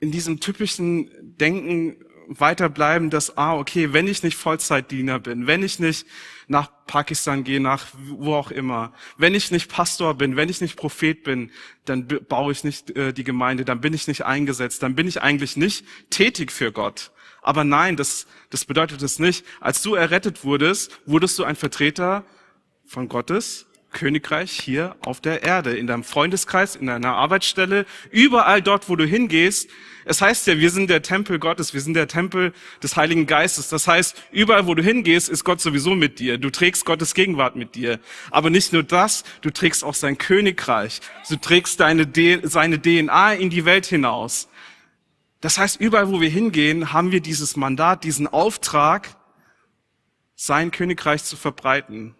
in 0.00 0.10
diesem 0.10 0.40
typischen 0.40 1.08
Denken 1.22 2.03
weiterbleiben, 2.28 3.10
dass, 3.10 3.36
ah, 3.36 3.54
okay, 3.54 3.92
wenn 3.92 4.06
ich 4.06 4.22
nicht 4.22 4.36
Vollzeitdiener 4.36 5.18
bin, 5.18 5.46
wenn 5.46 5.62
ich 5.62 5.78
nicht 5.78 6.06
nach 6.46 6.70
Pakistan 6.86 7.44
gehe, 7.44 7.60
nach 7.60 7.86
wo 7.94 8.34
auch 8.34 8.50
immer, 8.50 8.92
wenn 9.16 9.34
ich 9.34 9.50
nicht 9.50 9.70
Pastor 9.70 10.14
bin, 10.14 10.36
wenn 10.36 10.48
ich 10.48 10.60
nicht 10.60 10.76
Prophet 10.76 11.22
bin, 11.22 11.50
dann 11.84 12.06
baue 12.06 12.52
ich 12.52 12.64
nicht 12.64 12.90
äh, 12.96 13.12
die 13.12 13.24
Gemeinde, 13.24 13.64
dann 13.64 13.80
bin 13.80 13.94
ich 13.94 14.06
nicht 14.08 14.24
eingesetzt, 14.24 14.82
dann 14.82 14.94
bin 14.94 15.08
ich 15.08 15.22
eigentlich 15.22 15.56
nicht 15.56 15.84
tätig 16.10 16.52
für 16.52 16.72
Gott. 16.72 17.12
Aber 17.42 17.64
nein, 17.64 17.96
das, 17.96 18.26
das 18.50 18.64
bedeutet 18.64 19.02
es 19.02 19.18
nicht. 19.18 19.44
Als 19.60 19.82
du 19.82 19.94
errettet 19.94 20.44
wurdest, 20.44 21.00
wurdest 21.06 21.38
du 21.38 21.44
ein 21.44 21.56
Vertreter 21.56 22.24
von 22.86 23.08
Gottes 23.08 23.66
Königreich 23.94 24.52
hier 24.52 24.96
auf 25.00 25.22
der 25.22 25.42
Erde, 25.42 25.74
in 25.74 25.86
deinem 25.86 26.04
Freundeskreis, 26.04 26.76
in 26.76 26.88
deiner 26.88 27.14
Arbeitsstelle, 27.14 27.86
überall 28.10 28.60
dort, 28.60 28.90
wo 28.90 28.96
du 28.96 29.06
hingehst. 29.06 29.70
Es 30.04 30.20
heißt 30.20 30.46
ja, 30.46 30.58
wir 30.58 30.70
sind 30.70 30.90
der 30.90 31.00
Tempel 31.00 31.38
Gottes, 31.38 31.72
wir 31.72 31.80
sind 31.80 31.94
der 31.94 32.08
Tempel 32.08 32.52
des 32.82 32.96
Heiligen 32.96 33.26
Geistes. 33.26 33.70
Das 33.70 33.88
heißt, 33.88 34.22
überall, 34.32 34.66
wo 34.66 34.74
du 34.74 34.82
hingehst, 34.82 35.30
ist 35.30 35.44
Gott 35.44 35.62
sowieso 35.62 35.94
mit 35.94 36.18
dir. 36.18 36.36
Du 36.36 36.50
trägst 36.50 36.84
Gottes 36.84 37.14
Gegenwart 37.14 37.56
mit 37.56 37.74
dir. 37.74 37.98
Aber 38.30 38.50
nicht 38.50 38.74
nur 38.74 38.82
das, 38.82 39.24
du 39.40 39.48
trägst 39.48 39.82
auch 39.82 39.94
sein 39.94 40.18
Königreich. 40.18 41.00
Du 41.30 41.36
trägst 41.36 41.80
deine, 41.80 42.06
seine 42.42 42.82
DNA 42.82 43.32
in 43.32 43.48
die 43.48 43.64
Welt 43.64 43.86
hinaus. 43.86 44.48
Das 45.40 45.56
heißt, 45.56 45.80
überall, 45.80 46.10
wo 46.10 46.20
wir 46.20 46.28
hingehen, 46.28 46.92
haben 46.92 47.12
wir 47.12 47.20
dieses 47.20 47.56
Mandat, 47.56 48.04
diesen 48.04 48.26
Auftrag, 48.26 49.16
sein 50.36 50.70
Königreich 50.70 51.24
zu 51.24 51.36
verbreiten. 51.36 52.14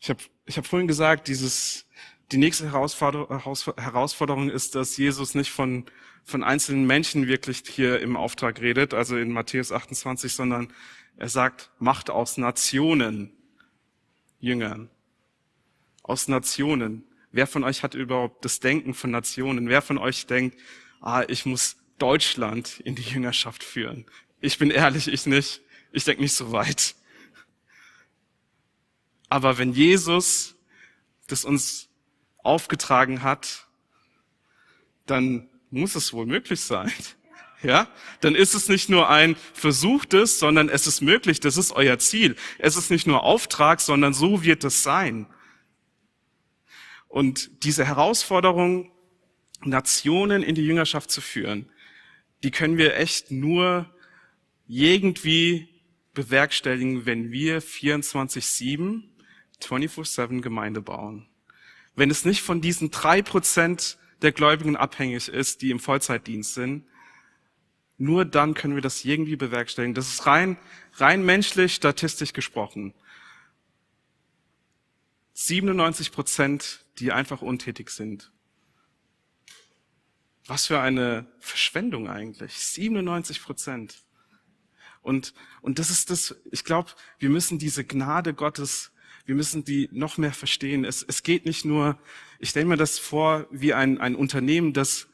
Ich 0.00 0.10
habe 0.10 0.20
ich 0.46 0.56
hab 0.56 0.66
vorhin 0.66 0.88
gesagt, 0.88 1.28
dieses, 1.28 1.86
Die 2.32 2.38
nächste 2.38 2.70
Herausforderung 2.72 4.50
ist, 4.50 4.74
dass 4.76 4.96
Jesus 4.96 5.34
nicht 5.34 5.50
von, 5.50 5.86
von 6.24 6.44
einzelnen 6.44 6.86
Menschen 6.86 7.26
wirklich 7.26 7.62
hier 7.66 8.00
im 8.00 8.16
Auftrag 8.16 8.60
redet, 8.60 8.94
also 8.94 9.16
in 9.16 9.32
Matthäus 9.32 9.72
28, 9.72 10.32
sondern 10.32 10.72
er 11.16 11.28
sagt, 11.28 11.70
macht 11.78 12.08
aus 12.08 12.36
Nationen 12.36 13.32
Jüngern. 14.38 14.88
Aus 16.02 16.28
Nationen. 16.28 17.04
Wer 17.32 17.46
von 17.46 17.64
euch 17.64 17.82
hat 17.82 17.94
überhaupt 17.94 18.44
das 18.44 18.60
Denken 18.60 18.94
von 18.94 19.10
Nationen? 19.10 19.68
Wer 19.68 19.82
von 19.82 19.98
euch 19.98 20.26
denkt, 20.26 20.58
ah, 21.00 21.24
ich 21.28 21.46
muss 21.46 21.76
Deutschland 21.98 22.80
in 22.80 22.94
die 22.94 23.02
Jüngerschaft 23.02 23.62
führen? 23.62 24.06
Ich 24.40 24.56
bin 24.58 24.70
ehrlich, 24.70 25.08
ich 25.08 25.26
nicht. 25.26 25.60
Ich 25.92 26.04
denke 26.04 26.22
nicht 26.22 26.34
so 26.34 26.52
weit. 26.52 26.94
Aber 29.30 29.56
wenn 29.56 29.72
Jesus 29.72 30.56
das 31.28 31.44
uns 31.44 31.88
aufgetragen 32.42 33.22
hat, 33.22 33.68
dann 35.06 35.48
muss 35.70 35.94
es 35.94 36.12
wohl 36.12 36.26
möglich 36.26 36.60
sein. 36.60 36.92
Ja, 37.62 37.88
dann 38.22 38.34
ist 38.34 38.54
es 38.54 38.70
nicht 38.70 38.88
nur 38.88 39.10
ein 39.10 39.36
versuchtes, 39.52 40.38
sondern 40.38 40.70
es 40.70 40.86
ist 40.86 41.02
möglich. 41.02 41.40
Das 41.40 41.58
ist 41.58 41.72
euer 41.72 41.98
Ziel. 41.98 42.34
Es 42.56 42.74
ist 42.78 42.90
nicht 42.90 43.06
nur 43.06 43.22
Auftrag, 43.22 43.82
sondern 43.82 44.14
so 44.14 44.42
wird 44.42 44.64
es 44.64 44.82
sein. 44.82 45.26
Und 47.06 47.62
diese 47.64 47.84
Herausforderung, 47.84 48.90
Nationen 49.62 50.42
in 50.42 50.54
die 50.54 50.64
Jüngerschaft 50.64 51.10
zu 51.10 51.20
führen, 51.20 51.70
die 52.42 52.50
können 52.50 52.78
wir 52.78 52.96
echt 52.96 53.30
nur 53.30 53.94
irgendwie 54.66 55.68
bewerkstelligen, 56.14 57.04
wenn 57.04 57.30
wir 57.30 57.60
24-7, 57.60 59.09
24-7 59.62 60.40
Gemeinde 60.40 60.80
bauen. 60.80 61.28
Wenn 61.94 62.10
es 62.10 62.24
nicht 62.24 62.42
von 62.42 62.60
diesen 62.60 62.90
drei 62.90 63.22
Prozent 63.22 63.98
der 64.22 64.32
Gläubigen 64.32 64.76
abhängig 64.76 65.28
ist, 65.28 65.62
die 65.62 65.70
im 65.70 65.80
Vollzeitdienst 65.80 66.54
sind, 66.54 66.86
nur 67.98 68.24
dann 68.24 68.54
können 68.54 68.74
wir 68.74 68.82
das 68.82 69.04
irgendwie 69.04 69.36
bewerkstelligen. 69.36 69.94
Das 69.94 70.08
ist 70.08 70.26
rein, 70.26 70.56
rein 70.94 71.24
menschlich, 71.24 71.74
statistisch 71.74 72.32
gesprochen. 72.32 72.94
97 75.34 76.12
Prozent, 76.12 76.84
die 76.98 77.12
einfach 77.12 77.42
untätig 77.42 77.90
sind. 77.90 78.32
Was 80.46 80.66
für 80.66 80.80
eine 80.80 81.26
Verschwendung 81.38 82.08
eigentlich. 82.08 82.54
97 82.58 83.42
Prozent. 83.42 84.02
Und, 85.02 85.34
und 85.60 85.78
das 85.78 85.90
ist 85.90 86.10
das, 86.10 86.36
ich 86.50 86.64
glaube, 86.64 86.90
wir 87.18 87.30
müssen 87.30 87.58
diese 87.58 87.84
Gnade 87.84 88.34
Gottes, 88.34 88.92
wir 89.30 89.36
müssen 89.36 89.64
die 89.64 89.88
noch 89.92 90.18
mehr 90.18 90.32
verstehen. 90.32 90.84
Es, 90.84 91.04
es 91.06 91.22
geht 91.22 91.46
nicht 91.46 91.64
nur, 91.64 91.96
ich 92.40 92.48
stelle 92.48 92.66
mir 92.66 92.76
das 92.76 92.98
vor, 92.98 93.46
wie 93.52 93.72
ein, 93.72 94.00
ein 94.00 94.16
Unternehmen, 94.16 94.72
das 94.72 95.06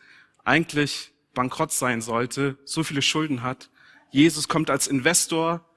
eigentlich 0.42 1.12
bankrott 1.34 1.70
sein 1.70 2.00
sollte, 2.00 2.56
so 2.64 2.82
viele 2.82 3.02
Schulden 3.02 3.42
hat. 3.42 3.68
Jesus 4.10 4.48
kommt 4.48 4.70
als 4.70 4.86
Investor, 4.86 5.68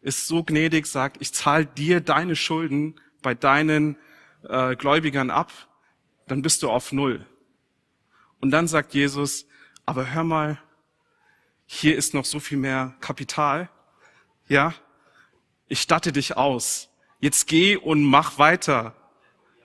ist 0.00 0.26
so 0.26 0.42
gnädig, 0.42 0.86
sagt, 0.86 1.18
ich 1.20 1.32
zahle 1.32 1.64
dir 1.64 2.00
deine 2.00 2.34
Schulden 2.34 3.00
bei 3.22 3.36
deinen 3.36 3.98
äh, 4.42 4.74
Gläubigern 4.74 5.30
ab, 5.30 5.52
dann 6.26 6.42
bist 6.42 6.60
du 6.64 6.70
auf 6.70 6.90
Null. 6.90 7.24
Und 8.40 8.50
dann 8.50 8.66
sagt 8.66 8.94
Jesus, 8.94 9.46
aber 9.86 10.12
hör 10.12 10.24
mal, 10.24 10.60
hier 11.66 11.96
ist 11.96 12.14
noch 12.14 12.24
so 12.24 12.40
viel 12.40 12.58
mehr 12.58 12.96
Kapital. 12.98 13.70
Ja, 14.48 14.74
ich 15.68 15.80
statte 15.80 16.10
dich 16.10 16.36
aus. 16.36 16.90
Jetzt 17.24 17.46
geh 17.46 17.76
und 17.76 18.02
mach 18.02 18.38
weiter. 18.38 18.94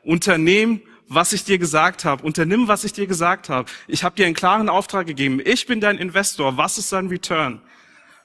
Unternehm, 0.06 0.82
was 1.10 1.34
ich 1.34 1.44
dir 1.44 1.58
gesagt 1.58 2.06
habe. 2.06 2.24
Unternimm, 2.24 2.70
was 2.70 2.86
ich 2.86 2.94
dir 2.94 3.06
gesagt 3.06 3.50
habe. 3.50 3.70
Ich 3.86 4.06
habe 4.06 4.16
dir 4.16 4.28
einen 4.28 4.34
klaren 4.34 4.70
Auftrag 4.70 5.08
gegeben. 5.08 5.42
Ich 5.44 5.66
bin 5.66 5.82
dein 5.82 5.98
Investor. 5.98 6.56
Was 6.56 6.78
ist 6.78 6.88
sein 6.88 7.08
Return? 7.08 7.62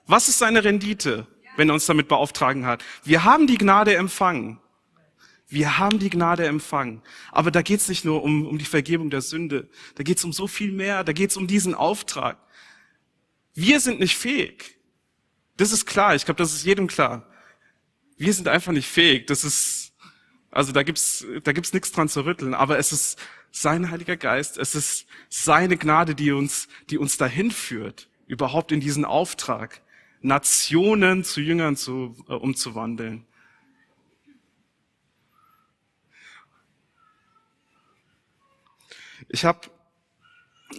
Was 0.06 0.28
ist 0.28 0.38
seine 0.38 0.62
Rendite, 0.62 1.26
wenn 1.56 1.68
er 1.68 1.74
uns 1.74 1.86
damit 1.86 2.06
beauftragen 2.06 2.64
hat? 2.64 2.84
Wir 3.02 3.24
haben 3.24 3.48
die 3.48 3.58
Gnade 3.58 3.96
empfangen. 3.96 4.60
Wir 5.48 5.78
haben 5.78 5.98
die 5.98 6.10
Gnade 6.10 6.46
empfangen. 6.46 7.02
Aber 7.32 7.50
da 7.50 7.62
geht 7.62 7.80
es 7.80 7.88
nicht 7.88 8.04
nur 8.04 8.22
um, 8.22 8.46
um 8.46 8.58
die 8.58 8.64
Vergebung 8.64 9.10
der 9.10 9.20
Sünde. 9.20 9.68
Da 9.96 10.04
geht 10.04 10.18
es 10.18 10.24
um 10.24 10.32
so 10.32 10.46
viel 10.46 10.70
mehr. 10.70 11.02
Da 11.02 11.12
geht 11.12 11.30
es 11.30 11.36
um 11.36 11.48
diesen 11.48 11.74
Auftrag. 11.74 12.38
Wir 13.52 13.80
sind 13.80 13.98
nicht 13.98 14.16
fähig. 14.16 14.78
Das 15.56 15.72
ist 15.72 15.86
klar. 15.86 16.14
Ich 16.14 16.24
glaube, 16.24 16.38
das 16.38 16.54
ist 16.54 16.64
jedem 16.64 16.86
klar. 16.86 17.26
Wir 18.16 18.32
sind 18.32 18.48
einfach 18.48 18.72
nicht 18.72 18.88
fähig. 18.88 19.26
Das 19.26 19.44
ist, 19.44 19.92
also 20.50 20.72
da 20.72 20.82
gibt's, 20.82 21.26
da 21.42 21.52
gibt's 21.52 21.72
nichts 21.72 21.92
dran 21.92 22.08
zu 22.08 22.24
rütteln. 22.24 22.54
Aber 22.54 22.78
es 22.78 22.92
ist 22.92 23.18
sein 23.50 23.90
Heiliger 23.90 24.16
Geist. 24.16 24.58
Es 24.58 24.74
ist 24.74 25.06
seine 25.28 25.76
Gnade, 25.76 26.14
die 26.14 26.32
uns, 26.32 26.68
die 26.90 26.98
uns 26.98 27.16
dahin 27.16 27.50
führt, 27.50 28.08
überhaupt 28.26 28.72
in 28.72 28.80
diesen 28.80 29.04
Auftrag, 29.04 29.82
Nationen 30.20 31.22
zu 31.22 31.40
Jüngern 31.40 31.76
zu, 31.76 32.16
äh, 32.28 32.32
umzuwandeln. 32.32 33.26
Ich 39.28 39.44
habe 39.44 39.70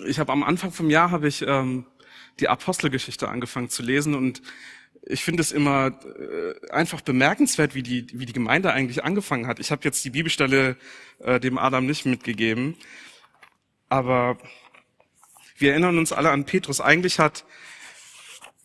ich 0.05 0.19
hab 0.19 0.29
am 0.29 0.43
Anfang 0.43 0.71
vom 0.71 0.89
Jahr 0.89 1.11
habe 1.11 1.27
ich 1.27 1.41
ähm, 1.41 1.85
die 2.39 2.49
Apostelgeschichte 2.49 3.29
angefangen 3.29 3.69
zu 3.69 3.83
lesen 3.83 4.13
und 4.13 4.41
ich 5.05 5.23
finde 5.23 5.41
es 5.41 5.51
immer 5.51 5.87
äh, 5.87 6.71
einfach 6.71 7.01
bemerkenswert, 7.01 7.75
wie 7.75 7.83
die, 7.83 8.07
wie 8.13 8.25
die 8.25 8.33
Gemeinde 8.33 8.73
eigentlich 8.73 9.03
angefangen 9.03 9.47
hat. 9.47 9.59
Ich 9.59 9.71
habe 9.71 9.83
jetzt 9.83 10.03
die 10.03 10.09
Bibelstelle 10.09 10.77
äh, 11.19 11.39
dem 11.39 11.57
Adam 11.57 11.85
nicht 11.85 12.05
mitgegeben, 12.05 12.75
aber 13.87 14.37
wir 15.57 15.71
erinnern 15.71 15.97
uns 15.99 16.11
alle 16.11 16.31
an 16.31 16.45
Petrus. 16.45 16.81
Eigentlich 16.81 17.19
hat, 17.19 17.45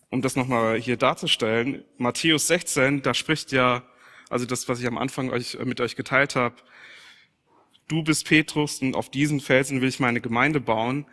um 0.09 0.23
das 0.23 0.35
nochmal 0.35 0.79
hier 0.79 0.97
darzustellen, 0.97 1.85
Matthäus 1.99 2.47
16, 2.47 3.03
da 3.03 3.13
spricht 3.13 3.53
ja, 3.53 3.83
also 4.31 4.47
das, 4.47 4.69
was 4.69 4.81
ich 4.81 4.87
am 4.87 4.99
Anfang 4.99 5.31
euch, 5.31 5.59
mit 5.65 5.81
euch 5.81 5.95
geteilt 5.95 6.37
habe, 6.37 6.57
du 7.87 8.03
bist 8.03 8.27
Petrus 8.27 8.81
und 8.81 8.95
auf 8.97 9.11
diesen 9.11 9.41
Felsen 9.41 9.83
will 9.83 9.89
ich 9.89 10.01
meine 10.01 10.21
Gemeinde 10.21 10.61
bauen. 10.61 11.07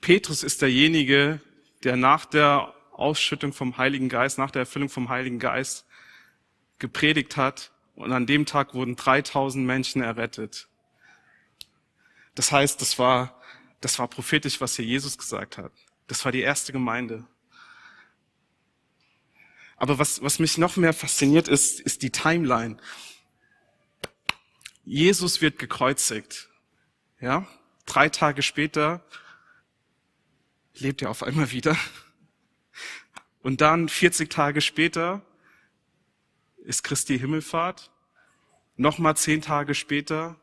Petrus 0.00 0.42
ist 0.42 0.60
derjenige, 0.60 1.40
der 1.84 1.96
nach 1.96 2.24
der 2.24 2.74
Ausschüttung 2.98 3.52
vom 3.52 3.76
Heiligen 3.76 4.08
Geist, 4.08 4.38
nach 4.38 4.50
der 4.50 4.60
Erfüllung 4.60 4.88
vom 4.88 5.08
Heiligen 5.08 5.38
Geist 5.38 5.86
gepredigt 6.78 7.36
hat 7.36 7.72
und 7.94 8.12
an 8.12 8.26
dem 8.26 8.46
Tag 8.46 8.74
wurden 8.74 8.96
3000 8.96 9.66
Menschen 9.66 10.02
errettet. 10.02 10.68
Das 12.34 12.52
heißt, 12.52 12.80
das 12.80 12.98
war, 12.98 13.40
das 13.80 13.98
war 13.98 14.08
prophetisch, 14.08 14.60
was 14.60 14.76
hier 14.76 14.84
Jesus 14.84 15.18
gesagt 15.18 15.58
hat. 15.58 15.72
Das 16.06 16.24
war 16.24 16.32
die 16.32 16.40
erste 16.40 16.72
Gemeinde. 16.72 17.26
Aber 19.76 19.98
was, 19.98 20.22
was 20.22 20.38
mich 20.38 20.58
noch 20.58 20.76
mehr 20.76 20.92
fasziniert 20.92 21.48
ist, 21.48 21.80
ist 21.80 22.02
die 22.02 22.10
Timeline. 22.10 22.78
Jesus 24.84 25.40
wird 25.40 25.58
gekreuzigt. 25.58 26.48
Ja? 27.20 27.46
Drei 27.86 28.08
Tage 28.08 28.42
später 28.42 29.04
lebt 30.74 31.02
er 31.02 31.10
auf 31.10 31.22
einmal 31.22 31.50
wieder. 31.50 31.76
Und 33.42 33.60
dann 33.60 33.88
40 33.88 34.30
Tage 34.30 34.60
später 34.60 35.22
ist 36.58 36.82
Christi 36.82 37.18
Himmelfahrt. 37.18 37.90
Nochmal 38.76 39.16
zehn 39.16 39.40
Tage 39.40 39.74
später 39.74 40.36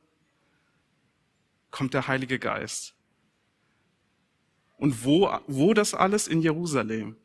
kommt 1.72 1.94
der 1.94 2.08
Heilige 2.08 2.40
Geist. 2.40 2.96
Und 4.78 5.04
wo, 5.06 5.30
wo 5.48 5.74
das 5.74 5.94
alles? 5.94 6.28
In 6.28 6.42
Jerusalem. 6.42 7.16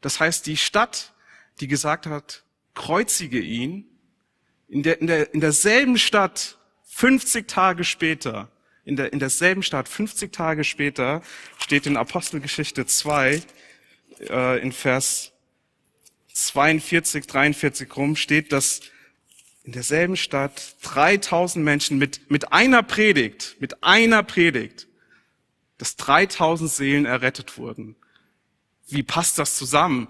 Das 0.00 0.20
heißt, 0.20 0.46
die 0.46 0.56
Stadt, 0.56 1.14
die 1.60 1.68
gesagt 1.68 2.06
hat, 2.06 2.44
kreuzige 2.74 3.40
ihn, 3.40 3.86
in, 4.68 4.82
der, 4.82 5.00
in, 5.00 5.06
der, 5.06 5.34
in 5.34 5.40
derselben 5.40 5.98
Stadt 5.98 6.58
50 6.84 7.46
Tage 7.48 7.84
später, 7.84 8.50
in, 8.84 8.96
der, 8.96 9.12
in 9.12 9.18
derselben 9.18 9.62
Stadt, 9.62 9.88
50 9.88 10.32
Tage 10.32 10.64
später, 10.64 11.22
steht 11.58 11.86
in 11.86 11.96
Apostelgeschichte 11.96 12.86
2, 12.86 13.42
äh, 14.28 14.60
in 14.60 14.72
Vers 14.72 15.32
42, 16.32 17.26
43 17.26 17.96
rum, 17.96 18.16
steht, 18.16 18.52
dass 18.52 18.80
in 19.64 19.72
derselben 19.72 20.16
Stadt 20.16 20.76
3000 20.82 21.64
Menschen 21.64 21.98
mit, 21.98 22.30
mit 22.30 22.52
einer 22.52 22.82
Predigt, 22.82 23.56
mit 23.60 23.82
einer 23.84 24.22
Predigt, 24.22 24.88
dass 25.78 25.96
3000 25.96 26.70
Seelen 26.70 27.06
errettet 27.06 27.58
wurden. 27.58 27.96
Wie 28.88 29.02
passt 29.02 29.38
das 29.38 29.56
zusammen? 29.56 30.08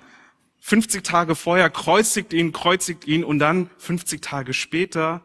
50 0.61 1.03
Tage 1.03 1.35
vorher 1.35 1.70
kreuzigt 1.70 2.33
ihn, 2.33 2.53
kreuzigt 2.53 3.07
ihn 3.07 3.25
und 3.25 3.38
dann 3.38 3.68
50 3.79 4.22
Tage 4.22 4.55
später 4.55 5.25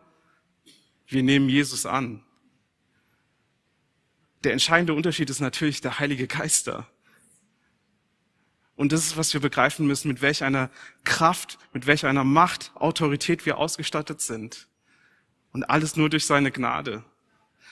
wir 1.07 1.23
nehmen 1.23 1.47
Jesus 1.47 1.85
an. 1.85 2.23
Der 4.43 4.51
entscheidende 4.51 4.93
Unterschied 4.93 5.29
ist 5.29 5.39
natürlich 5.39 5.81
der 5.81 5.99
Heilige 5.99 6.27
Geister. 6.27 6.87
Und 8.77 8.91
das 8.91 9.05
ist, 9.05 9.17
was 9.17 9.33
wir 9.33 9.41
begreifen 9.41 9.87
müssen, 9.87 10.07
mit 10.07 10.21
welch 10.21 10.43
einer 10.43 10.69
Kraft, 11.03 11.57
mit 11.73 11.87
welch 11.87 12.05
einer 12.05 12.23
Macht, 12.23 12.71
Autorität 12.75 13.45
wir 13.47 13.57
ausgestattet 13.57 14.21
sind. 14.21 14.67
Und 15.51 15.63
alles 15.63 15.95
nur 15.95 16.09
durch 16.09 16.27
seine 16.27 16.51
Gnade. 16.51 17.03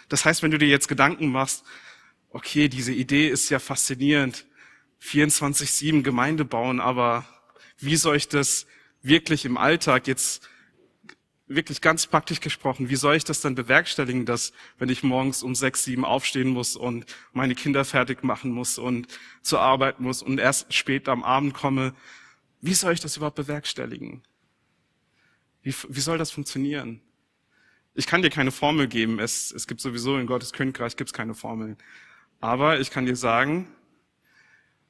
Das 0.09 0.25
heißt, 0.25 0.41
wenn 0.41 0.49
du 0.49 0.57
dir 0.57 0.67
jetzt 0.67 0.87
Gedanken 0.87 1.27
machst, 1.29 1.63
okay, 2.31 2.69
diese 2.69 2.91
Idee 2.91 3.29
ist 3.29 3.49
ja 3.51 3.59
faszinierend, 3.59 4.47
24-7 5.01 6.01
Gemeinde 6.01 6.43
bauen, 6.43 6.81
aber 6.81 7.25
wie 7.77 7.97
soll 7.97 8.15
ich 8.15 8.27
das 8.27 8.65
wirklich 9.03 9.45
im 9.45 9.57
Alltag 9.57 10.07
jetzt 10.07 10.49
wirklich 11.47 11.81
ganz 11.81 12.08
praktisch 12.08 12.39
gesprochen, 12.39 12.89
wie 12.89 12.95
soll 12.95 13.15
ich 13.15 13.23
das 13.23 13.41
dann 13.41 13.55
bewerkstelligen, 13.55 14.25
dass 14.25 14.51
wenn 14.79 14.89
ich 14.89 15.03
morgens 15.03 15.43
um 15.43 15.53
sechs, 15.53 15.84
sieben 15.84 16.03
aufstehen 16.03 16.49
muss 16.49 16.75
und 16.75 17.05
meine 17.34 17.53
Kinder 17.53 17.86
fertig 17.86 18.23
machen 18.23 18.51
muss 18.51 18.77
und 18.77 19.08
zur 19.41 19.62
Arbeit 19.62 19.99
muss 19.99 20.23
und 20.23 20.39
erst 20.39 20.73
spät 20.73 21.08
am 21.08 21.23
Abend 21.23 21.53
komme, 21.53 21.93
wie 22.62 22.73
soll 22.73 22.93
ich 22.93 22.99
das 22.99 23.17
überhaupt 23.17 23.36
bewerkstelligen? 23.36 24.23
Wie, 25.62 25.73
wie 25.88 25.99
soll 25.99 26.17
das 26.17 26.31
funktionieren? 26.31 27.01
Ich 27.93 28.08
kann 28.08 28.21
dir 28.21 28.29
keine 28.29 28.51
Formel 28.51 28.88
geben. 28.88 29.19
Es, 29.19 29.51
es 29.51 29.67
gibt 29.67 29.81
sowieso 29.81 30.17
in 30.17 30.27
Gottes 30.27 30.51
Königreich 30.51 30.97
gibt's 30.97 31.13
keine 31.13 31.36
Formeln. 31.36 31.77
Aber 32.41 32.79
ich 32.79 32.91
kann 32.91 33.05
dir 33.05 33.15
sagen, 33.15 33.67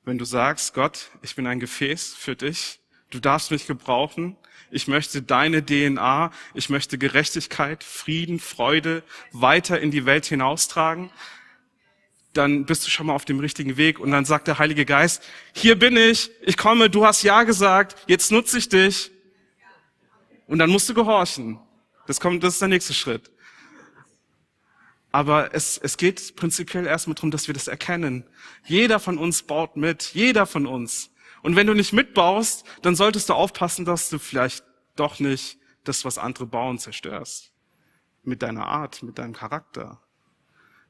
wenn 0.05 0.17
du 0.17 0.25
sagst, 0.25 0.73
Gott, 0.73 1.11
ich 1.21 1.35
bin 1.35 1.47
ein 1.47 1.59
Gefäß 1.59 2.13
für 2.13 2.35
dich, 2.35 2.79
du 3.15 3.21
darfst 3.21 3.51
mich 3.51 3.65
gebrauchen, 3.65 4.37
ich 4.71 4.87
möchte 4.87 5.21
deine 5.21 5.65
DNA, 5.65 6.31
ich 6.53 6.69
möchte 6.69 6.97
Gerechtigkeit, 6.97 7.83
Frieden, 7.83 8.39
Freude 8.39 9.03
weiter 9.31 9.79
in 9.79 9.91
die 9.91 10.05
Welt 10.05 10.25
hinaustragen, 10.25 11.09
dann 12.33 12.65
bist 12.65 12.85
du 12.85 12.89
schon 12.89 13.07
mal 13.07 13.13
auf 13.13 13.25
dem 13.25 13.39
richtigen 13.39 13.77
Weg 13.77 13.99
und 13.99 14.11
dann 14.11 14.25
sagt 14.25 14.47
der 14.47 14.59
Heilige 14.59 14.85
Geist, 14.85 15.23
hier 15.53 15.79
bin 15.79 15.95
ich, 15.95 16.29
ich 16.41 16.57
komme, 16.57 16.89
du 16.89 17.05
hast 17.05 17.23
Ja 17.23 17.43
gesagt, 17.43 17.95
jetzt 18.07 18.31
nutze 18.31 18.57
ich 18.57 18.67
dich. 18.67 19.11
Und 20.47 20.59
dann 20.59 20.69
musst 20.69 20.87
du 20.89 20.93
gehorchen. 20.93 21.59
Das 22.05 22.19
kommt, 22.19 22.43
das 22.43 22.53
ist 22.53 22.61
der 22.61 22.67
nächste 22.67 22.93
Schritt. 22.93 23.31
Aber 25.11 25.55
es, 25.55 25.77
es 25.77 25.95
geht 25.95 26.35
prinzipiell 26.35 26.85
erstmal 26.85 27.15
darum, 27.15 27.31
dass 27.31 27.47
wir 27.47 27.53
das 27.53 27.67
erkennen. 27.69 28.25
Jeder 28.65 28.99
von 28.99 29.17
uns 29.17 29.43
baut 29.43 29.77
mit. 29.77 30.13
Jeder 30.13 30.45
von 30.45 30.67
uns. 30.67 31.09
Und 31.45 31.55
wenn 31.55 31.67
du 31.67 31.75
nicht 31.75 31.93
mitbaust, 31.93 32.65
dann 32.81 32.95
solltest 32.95 33.29
du 33.29 33.33
aufpassen, 33.35 33.85
dass 33.85 34.09
du 34.09 34.17
vielleicht 34.17 34.65
doch 34.95 35.19
nicht 35.19 35.59
das, 35.83 36.03
was 36.03 36.17
andere 36.17 36.47
bauen, 36.47 36.79
zerstörst. 36.79 37.53
Mit 38.23 38.41
deiner 38.41 38.65
Art, 38.65 39.03
mit 39.03 39.19
deinem 39.19 39.33
Charakter. 39.33 40.01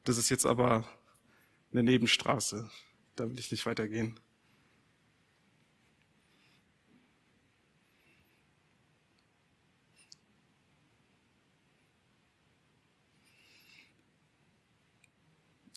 Das 0.04 0.16
ist 0.16 0.30
jetzt 0.30 0.46
aber 0.46 0.88
eine 1.72 1.82
Nebenstraße. 1.82 2.70
Da 3.16 3.28
will 3.28 3.38
ich 3.38 3.50
nicht 3.50 3.66
weitergehen. 3.66 4.18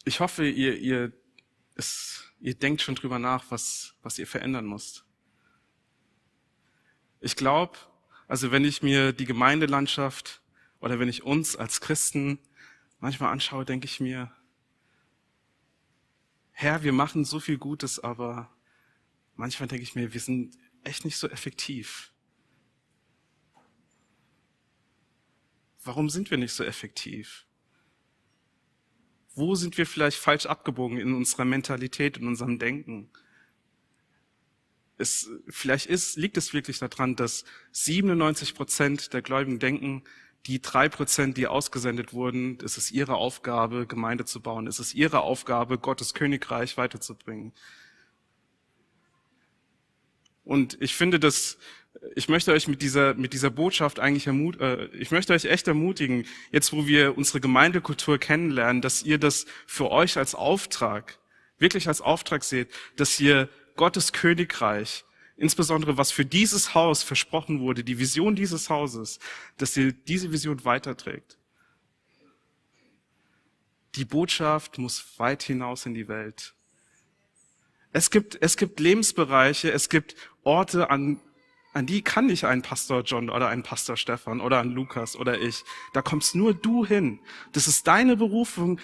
Ich 0.06 0.22
hoffe, 0.22 0.48
ihr, 0.48 0.78
ihr, 0.78 1.12
es, 1.76 2.29
ihr 2.40 2.56
denkt 2.56 2.82
schon 2.82 2.96
drüber 2.96 3.20
nach, 3.20 3.46
was, 3.50 3.96
was 4.02 4.18
ihr 4.20 4.28
verändern 4.28 4.66
müsst. 4.68 5.06
Ich 7.20 7.36
glaube, 7.36 7.78
also 8.28 8.52
wenn 8.52 8.64
ich 8.64 8.82
mir 8.82 9.12
die 9.12 9.26
Gemeindelandschaft 9.26 10.42
oder 10.80 11.00
wenn 11.00 11.10
ich 11.10 11.24
uns 11.24 11.56
als 11.56 11.82
Christen 11.82 12.40
manchmal 13.00 13.32
anschaue, 13.32 13.66
denke 13.66 13.86
ich 13.86 14.00
mir, 14.00 14.32
Herr, 16.52 16.84
wir 16.84 16.94
machen 16.94 17.26
so 17.26 17.40
viel 17.40 17.58
Gutes, 17.58 18.00
aber 18.00 18.54
manchmal 19.36 19.68
denke 19.68 19.84
ich 19.84 19.96
mir, 19.96 20.14
wir 20.14 20.20
sind 20.20 20.58
echt 20.84 21.06
nicht 21.06 21.18
so 21.18 21.30
effektiv. 21.30 22.14
Warum 25.84 26.10
sind 26.10 26.30
wir 26.30 26.38
nicht 26.38 26.54
so 26.54 26.64
effektiv? 26.64 27.46
Wo 29.40 29.56
sind 29.56 29.78
wir 29.78 29.86
vielleicht 29.86 30.18
falsch 30.18 30.46
abgebogen 30.46 30.98
in 30.98 31.14
unserer 31.14 31.46
Mentalität, 31.46 32.18
in 32.18 32.28
unserem 32.28 32.60
Denken? 32.60 33.10
Es, 34.98 35.30
vielleicht 35.48 35.86
ist, 35.86 36.18
liegt 36.18 36.36
es 36.36 36.54
wirklich 36.54 36.80
daran, 36.80 37.16
dass 37.16 37.46
97 37.72 38.54
Prozent 38.54 39.14
der 39.14 39.22
Gläubigen 39.22 39.60
denken, 39.60 40.04
die 40.46 40.62
drei 40.62 40.90
Prozent, 40.90 41.38
die 41.38 41.48
ausgesendet 41.48 42.12
wurden, 42.12 42.58
es 42.64 42.78
ist 42.78 42.92
ihre 42.92 43.16
Aufgabe, 43.16 43.88
Gemeinde 43.88 44.26
zu 44.26 44.42
bauen. 44.42 44.68
Es 44.68 44.80
ist 44.80 44.94
ihre 44.94 45.22
Aufgabe, 45.22 45.78
Gottes 45.78 46.14
Königreich 46.14 46.76
weiterzubringen. 46.76 47.54
Und 50.44 50.78
ich 50.82 50.96
finde, 50.96 51.20
dass 51.20 51.58
ich 52.16 52.30
möchte 52.30 52.52
euch 52.52 52.68
mit 52.68 52.82
dieser, 52.82 53.14
mit 53.14 53.34
dieser 53.34 53.50
Botschaft 53.50 54.00
eigentlich 54.00 54.28
ermut, 54.28 54.60
äh, 54.60 54.86
ich 54.88 55.12
möchte 55.12 55.34
euch 55.34 55.46
echt 55.46 55.68
ermutigen, 55.68 56.26
jetzt 56.52 56.72
wo 56.72 56.88
wir 56.88 57.18
unsere 57.18 57.42
Gemeindekultur 57.42 58.18
kennenlernen, 58.18 58.82
dass 58.82 59.04
ihr 59.04 59.18
das 59.18 59.46
für 59.68 59.92
euch 59.92 60.18
als 60.18 60.36
Auftrag, 60.36 61.20
wirklich 61.58 61.88
als 61.88 62.02
Auftrag 62.02 62.44
seht, 62.44 62.70
dass 62.96 63.20
ihr 63.20 63.50
Gottes 63.76 64.14
Königreich, 64.14 65.06
insbesondere 65.38 65.98
was 65.98 66.12
für 66.12 66.26
dieses 66.26 66.74
Haus 66.74 67.04
versprochen 67.04 67.60
wurde, 67.60 67.84
die 67.84 68.00
Vision 68.00 68.36
dieses 68.36 68.70
Hauses, 68.70 69.20
dass 69.58 69.76
ihr 69.78 69.92
diese 69.92 70.32
Vision 70.32 70.64
weiterträgt. 70.66 71.38
Die 73.96 74.06
Botschaft 74.06 74.78
muss 74.78 75.18
weit 75.18 75.44
hinaus 75.44 75.86
in 75.86 75.94
die 75.94 76.08
Welt. 76.08 76.54
Es 77.92 78.12
gibt, 78.12 78.38
es 78.40 78.56
gibt 78.56 78.80
Lebensbereiche, 78.80 79.72
es 79.72 79.90
gibt 79.90 80.16
Orte, 80.44 80.90
an 80.92 81.20
an 81.80 81.86
die 81.86 82.02
kann 82.02 82.26
nicht 82.26 82.44
ein 82.44 82.62
Pastor 82.62 83.04
John 83.04 83.30
oder 83.30 83.48
ein 83.48 83.64
Pastor 83.64 83.96
Stefan 83.96 84.42
oder 84.42 84.60
ein 84.60 84.72
Lukas 84.72 85.16
oder 85.16 85.40
ich. 85.40 85.64
Da 85.94 86.02
kommst 86.02 86.36
nur 86.36 86.54
du 86.54 86.86
hin. 86.86 87.22
Das 87.54 87.70
ist 87.70 87.88
deine 87.88 88.18
Berufung, 88.18 88.82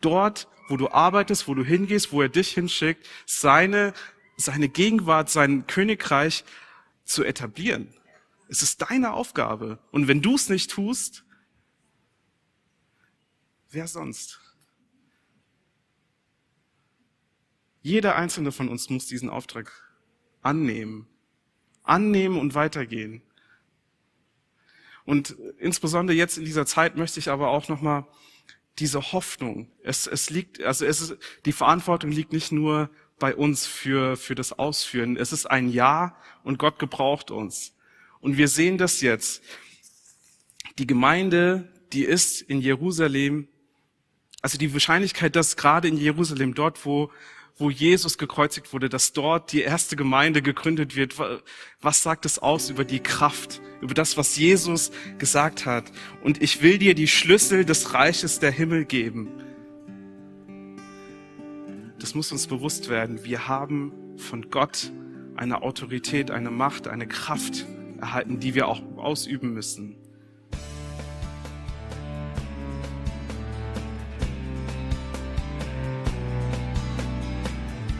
dort, 0.00 0.48
wo 0.68 0.78
du 0.78 0.88
arbeitest, 0.88 1.46
wo 1.46 1.54
du 1.54 1.62
hingehst, 1.62 2.10
wo 2.10 2.22
er 2.22 2.30
dich 2.30 2.52
hinschickt, 2.52 3.06
seine, 3.26 3.92
seine 4.38 4.70
Gegenwart, 4.70 5.28
sein 5.28 5.66
Königreich 5.66 6.42
zu 7.04 7.22
etablieren. 7.22 7.94
Es 8.48 8.62
ist 8.62 8.80
deine 8.80 9.12
Aufgabe. 9.12 9.78
Und 9.90 10.08
wenn 10.08 10.22
du 10.22 10.34
es 10.34 10.48
nicht 10.48 10.70
tust, 10.70 11.26
wer 13.68 13.86
sonst? 13.86 14.40
Jeder 17.82 18.16
einzelne 18.16 18.52
von 18.52 18.70
uns 18.70 18.88
muss 18.88 19.04
diesen 19.04 19.28
Auftrag 19.28 19.70
annehmen 20.40 21.08
annehmen 21.88 22.38
und 22.38 22.54
weitergehen. 22.54 23.22
Und 25.04 25.36
insbesondere 25.58 26.16
jetzt 26.16 26.36
in 26.36 26.44
dieser 26.44 26.66
Zeit 26.66 26.96
möchte 26.96 27.18
ich 27.18 27.30
aber 27.30 27.48
auch 27.48 27.68
nochmal 27.68 28.06
diese 28.78 29.12
Hoffnung. 29.12 29.70
Es, 29.82 30.06
es 30.06 30.30
liegt, 30.30 30.62
also 30.62 30.84
es 30.84 31.00
ist, 31.00 31.16
die 31.46 31.52
Verantwortung 31.52 32.10
liegt 32.10 32.32
nicht 32.32 32.52
nur 32.52 32.90
bei 33.18 33.34
uns 33.34 33.66
für, 33.66 34.16
für 34.16 34.34
das 34.34 34.52
Ausführen. 34.58 35.16
Es 35.16 35.32
ist 35.32 35.46
ein 35.46 35.70
Ja 35.70 36.16
und 36.44 36.58
Gott 36.58 36.78
gebraucht 36.78 37.30
uns. 37.30 37.74
Und 38.20 38.36
wir 38.36 38.48
sehen 38.48 38.78
das 38.78 39.00
jetzt. 39.00 39.42
Die 40.78 40.86
Gemeinde, 40.86 41.72
die 41.92 42.04
ist 42.04 42.42
in 42.42 42.60
Jerusalem, 42.60 43.48
also 44.42 44.58
die 44.58 44.72
Wahrscheinlichkeit, 44.72 45.34
dass 45.34 45.56
gerade 45.56 45.88
in 45.88 45.96
Jerusalem, 45.96 46.54
dort, 46.54 46.84
wo 46.84 47.10
wo 47.58 47.70
Jesus 47.70 48.18
gekreuzigt 48.18 48.72
wurde, 48.72 48.88
dass 48.88 49.12
dort 49.12 49.52
die 49.52 49.62
erste 49.62 49.96
Gemeinde 49.96 50.42
gegründet 50.42 50.96
wird. 50.96 51.16
Was 51.80 52.02
sagt 52.02 52.24
es 52.24 52.38
aus 52.38 52.70
über 52.70 52.84
die 52.84 53.00
Kraft, 53.00 53.60
über 53.80 53.94
das, 53.94 54.16
was 54.16 54.36
Jesus 54.36 54.90
gesagt 55.18 55.66
hat? 55.66 55.90
Und 56.22 56.40
ich 56.42 56.62
will 56.62 56.78
dir 56.78 56.94
die 56.94 57.08
Schlüssel 57.08 57.64
des 57.64 57.94
Reiches 57.94 58.38
der 58.38 58.52
Himmel 58.52 58.84
geben. 58.84 59.28
Das 61.98 62.14
muss 62.14 62.30
uns 62.30 62.46
bewusst 62.46 62.88
werden. 62.88 63.24
Wir 63.24 63.48
haben 63.48 63.92
von 64.16 64.50
Gott 64.50 64.92
eine 65.36 65.62
Autorität, 65.62 66.30
eine 66.30 66.50
Macht, 66.50 66.86
eine 66.88 67.08
Kraft 67.08 67.66
erhalten, 68.00 68.38
die 68.38 68.54
wir 68.54 68.68
auch 68.68 68.82
ausüben 68.96 69.52
müssen. 69.52 69.96